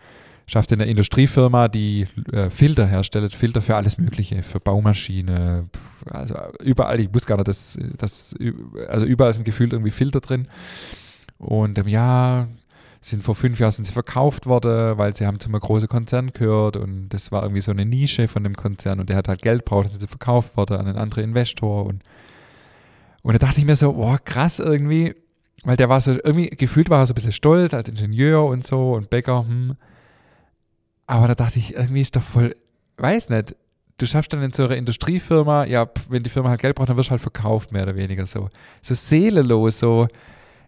[0.47, 5.69] schafft in einer Industriefirma, die äh, Filter herstellt, Filter für alles Mögliche, für Baumaschine,
[6.11, 8.35] also überall, ich wusste gar nicht, dass, dass
[8.89, 10.49] also überall sind gefühlt irgendwie Filter drin.
[11.39, 12.49] Und ähm, ja,
[13.01, 16.33] sind vor fünf Jahren sind sie verkauft worden, weil sie haben zu einem großen Konzern
[16.33, 19.43] gehört und das war irgendwie so eine Nische von dem Konzern und der hat halt
[19.43, 22.03] Geld braucht, dann sind sie verkauft worden an einen anderen Investor und
[23.23, 25.15] und da dachte ich mir so, boah, krass irgendwie,
[25.65, 28.67] weil der war so, irgendwie gefühlt war er so ein bisschen stolz als Ingenieur und
[28.67, 29.77] so und Bäcker, hm.
[31.07, 32.55] Aber da dachte ich, irgendwie ist doch voll,
[32.99, 33.57] weiß nicht,
[33.99, 36.97] du schaffst dann in so einer Industriefirma, ja, wenn die Firma halt Geld braucht, dann
[36.97, 38.49] wirst du halt verkauft, mehr oder weniger so.
[38.83, 40.09] So seelenlos, so.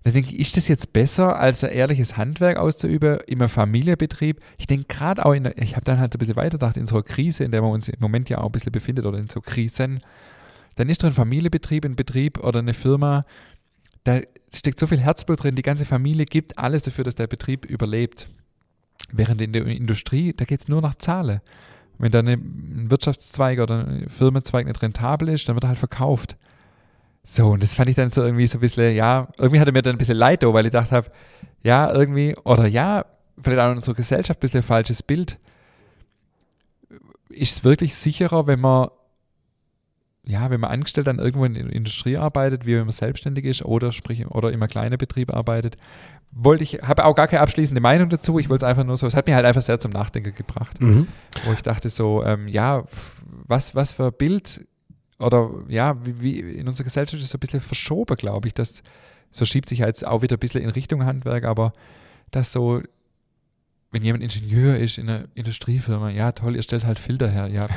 [0.05, 4.41] Da denke ich, ist das jetzt besser, als ein ehrliches Handwerk auszuüben im Familienbetrieb?
[4.59, 6.97] Ich denke gerade auch in ich habe dann halt so ein bisschen weitergedacht, in so
[6.97, 9.29] einer Krise, in der man uns im Moment ja auch ein bisschen befindet oder in
[9.29, 10.01] so Krisen,
[10.77, 13.25] dann ist da ein Familienbetrieb, ein Betrieb oder eine Firma,
[14.05, 14.21] da
[14.53, 18.29] steckt so viel Herzblut drin, die ganze Familie gibt alles dafür, dass der Betrieb überlebt.
[19.11, 21.41] Während in der Industrie, da geht es nur nach Zahlen.
[21.99, 26.37] Wenn da ein Wirtschaftszweig oder ein Firmenzweig nicht rentabel ist, dann wird er halt verkauft.
[27.25, 29.83] So, und das fand ich dann so irgendwie so ein bisschen, ja, irgendwie hatte mir
[29.83, 31.05] dann ein bisschen leid, weil ich dachte
[31.63, 33.05] ja, irgendwie, oder ja,
[33.41, 35.39] vielleicht auch in unserer Gesellschaft ein bisschen falsches Bild.
[37.29, 38.89] Ist es wirklich sicherer, wenn man
[40.25, 43.65] ja, wenn man angestellt dann irgendwo in der Industrie arbeitet, wie wenn man selbstständig ist
[43.65, 45.77] oder sprich oder in einem kleinen Betrieb arbeitet,
[46.31, 48.39] wollte ich, habe auch gar keine abschließende Meinung dazu.
[48.39, 50.81] Ich wollte es einfach nur so, es hat mir halt einfach sehr zum Nachdenken gebracht,
[50.81, 51.09] mhm.
[51.45, 52.85] wo ich dachte so, ähm, ja,
[53.47, 54.65] was, was für Bild
[55.19, 58.55] oder ja, wie, wie in unserer Gesellschaft ist es so ein bisschen verschoben, glaube ich.
[58.55, 58.83] Das,
[59.31, 61.73] das verschiebt sich jetzt auch wieder ein bisschen in Richtung Handwerk, aber
[62.31, 62.81] das so,
[63.91, 67.67] wenn jemand Ingenieur ist in einer Industriefirma, ja toll, ihr stellt halt Filter her, ja.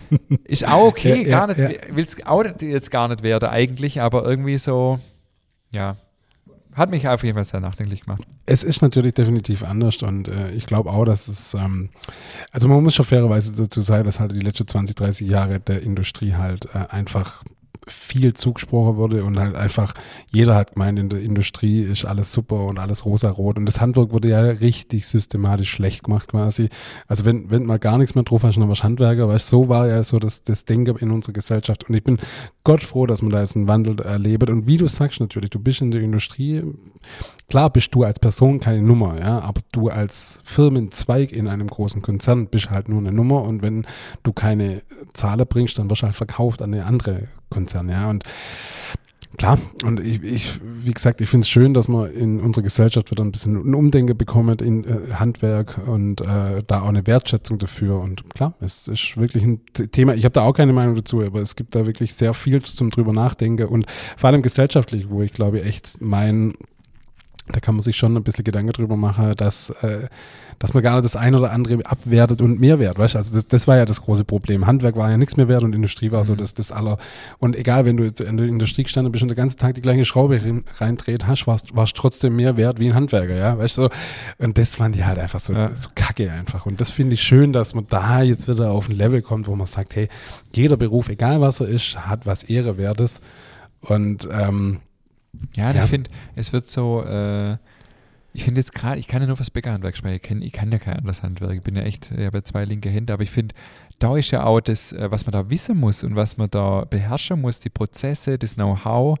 [0.44, 1.96] Ist auch okay, ja, gar ja, nicht, ja.
[1.96, 4.98] will es auch jetzt gar nicht werden eigentlich, aber irgendwie so,
[5.74, 5.96] ja,
[6.78, 8.22] hat mich auf jeden Fall sehr nachdenklich gemacht.
[8.46, 11.90] Es ist natürlich definitiv anders und äh, ich glaube auch, dass es, ähm,
[12.52, 15.82] also man muss schon fairerweise dazu sagen, dass halt die letzten 20, 30 Jahre der
[15.82, 17.42] Industrie halt äh, einfach
[17.86, 19.94] viel zugesprochen wurde und halt einfach
[20.30, 24.12] jeder hat gemeint, in der Industrie ist alles super und alles rosarot und das Handwerk
[24.12, 26.68] wurde ja richtig systematisch schlecht gemacht quasi.
[27.06, 29.88] Also wenn, wenn mal gar nichts mehr drauf hast, dann warst Handwerker, weißt so war
[29.88, 32.18] ja so das, das Denken in unserer Gesellschaft und ich bin
[32.64, 35.58] Gott froh, dass man da jetzt einen Wandel erlebt und wie du sagst natürlich, du
[35.58, 36.62] bist in der Industrie,
[37.48, 42.02] klar bist du als Person keine Nummer, ja, aber du als Firmenzweig in einem großen
[42.02, 43.86] Konzern bist halt nur eine Nummer und wenn
[44.22, 48.08] du keine Zahlen bringst, dann wirst du halt verkauft an eine andere Konzern, ja.
[48.08, 48.24] Und
[49.36, 53.10] klar, und ich, ich wie gesagt, ich finde es schön, dass man in unserer Gesellschaft
[53.10, 57.58] wieder ein bisschen ein Umdenken bekommt in äh, Handwerk und äh, da auch eine Wertschätzung
[57.58, 58.00] dafür.
[58.00, 59.60] Und klar, es ist wirklich ein
[59.92, 62.62] Thema, ich habe da auch keine Meinung dazu, aber es gibt da wirklich sehr viel
[62.62, 63.86] zum drüber nachdenken und
[64.16, 66.54] vor allem gesellschaftlich, wo ich glaube echt mein
[67.52, 70.08] da kann man sich schon ein bisschen Gedanken drüber machen, dass, äh,
[70.58, 73.46] dass man gar nicht das eine oder andere abwertet und mehr wert, weißt Also das,
[73.46, 74.66] das war ja das große Problem.
[74.66, 76.38] Handwerk war ja nichts mehr wert und Industrie war so mhm.
[76.38, 76.98] das, das aller.
[77.38, 80.04] Und egal, wenn du in der Industrie gestanden bist und den ganzen Tag die gleiche
[80.04, 80.40] Schraube
[80.78, 83.88] reindreht hast, warst, warst trotzdem mehr wert wie ein Handwerker, ja, weißt du?
[84.38, 85.74] Und das fand die halt einfach so, ja.
[85.74, 86.66] so kacke einfach.
[86.66, 89.56] Und das finde ich schön, dass man da jetzt wieder auf ein Level kommt, wo
[89.56, 90.08] man sagt, hey,
[90.54, 93.20] jeder Beruf, egal was er ist, hat was Ehrewertes.
[93.80, 94.80] Und ähm,
[95.54, 95.84] ja, ja.
[95.84, 97.56] ich finde, es wird so, äh,
[98.32, 100.78] ich finde jetzt gerade, ich kann ja nur was Bäckerhandwerk sprechen, ich, ich kann ja
[100.78, 103.30] kein anderes Handwerk, ich bin ja echt, ich habe ja zwei linke Hände, aber ich
[103.30, 103.54] finde,
[103.98, 106.84] da ist ja auch das, äh, was man da wissen muss und was man da
[106.84, 109.18] beherrschen muss, die Prozesse, das Know-how,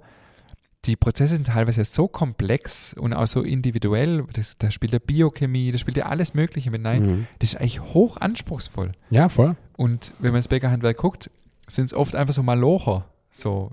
[0.84, 4.24] die Prozesse sind teilweise so komplex und auch so individuell.
[4.32, 7.02] Das, da spielt ja Biochemie, da spielt ja alles Mögliche mit rein.
[7.02, 7.26] Mhm.
[7.40, 8.92] Das ist eigentlich hoch anspruchsvoll.
[9.10, 9.56] Ja, voll.
[9.76, 11.30] Und wenn man ins Bäckerhandwerk guckt,
[11.66, 13.06] sind es oft einfach so Malocher.
[13.30, 13.72] So,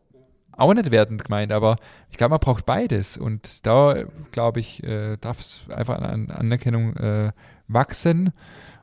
[0.58, 1.78] auch nicht wertend gemeint, aber
[2.10, 3.18] ich glaube, man braucht beides.
[3.18, 7.32] Und da, glaube ich, äh, darf es einfach an Anerkennung äh,
[7.68, 8.32] wachsen.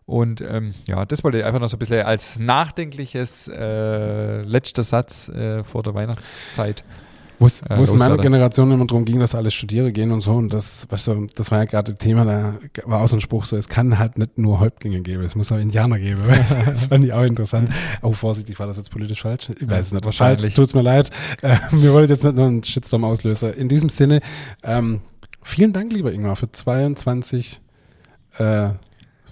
[0.04, 4.82] Und ähm, ja, das wollte ich einfach noch so ein bisschen als nachdenkliches äh, letzter
[4.82, 6.84] Satz äh, vor der Weihnachtszeit
[7.42, 10.32] wo es äh, in meiner Generation immer darum ging, dass alle studieren gehen und so.
[10.32, 13.44] Und das, weißt du, das war ja gerade Thema, da war auch so ein Spruch
[13.44, 16.22] so, es kann halt nicht nur Häuptlinge geben, es muss auch Indianer geben.
[16.66, 17.70] das fand ich auch interessant.
[18.02, 19.50] Oh, vorsichtig, war das jetzt politisch falsch?
[19.60, 20.04] Ich weiß es nicht.
[20.04, 20.54] Wahrscheinlich.
[20.54, 21.10] Tut's mir leid.
[21.42, 23.52] Äh, mir wollte jetzt nicht nur einen Shitstorm auslösen.
[23.54, 24.20] In diesem Sinne,
[24.62, 25.00] ähm,
[25.42, 27.60] vielen Dank, lieber Ingmar, für 22
[28.38, 28.70] äh,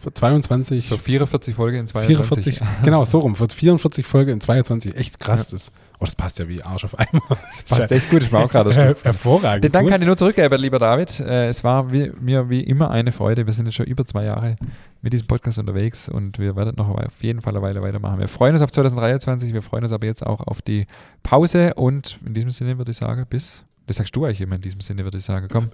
[0.01, 0.89] für 22.
[0.89, 2.59] Für 44 Folge in 22.
[2.59, 3.37] 44, genau, so rum.
[3.37, 4.97] Für 44 Folge in 22.
[4.97, 5.51] Echt krass.
[5.51, 5.53] Ja.
[5.53, 7.23] Das, oh, das passt ja wie Arsch auf einmal.
[7.29, 8.25] Das passt echt gut.
[8.25, 9.65] Ich war auch gerade her Hervorragend.
[9.65, 11.21] Den Dank kann ich nur zurückgeben, lieber David.
[11.21, 13.47] Äh, es war wie, mir wie immer eine Freude.
[13.47, 14.57] Wir sind jetzt schon über zwei Jahre
[15.03, 18.19] mit diesem Podcast unterwegs und wir werden noch auf jeden Fall eine Weile weitermachen.
[18.19, 19.53] Wir freuen uns auf 2023.
[19.53, 20.87] Wir freuen uns aber jetzt auch auf die
[21.23, 23.65] Pause und in diesem Sinne würde ich sagen, bis.
[23.87, 25.49] Das sagst du eigentlich immer in diesem Sinne, würde ich sagen.
[25.51, 25.67] Komm.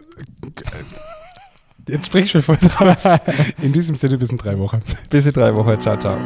[1.89, 3.05] Jetzt sprich ich mir voll draus.
[3.62, 4.81] In diesem Sinne bis in drei Wochen.
[5.11, 5.79] Bis in drei Wochen.
[5.79, 6.16] Ciao, ciao.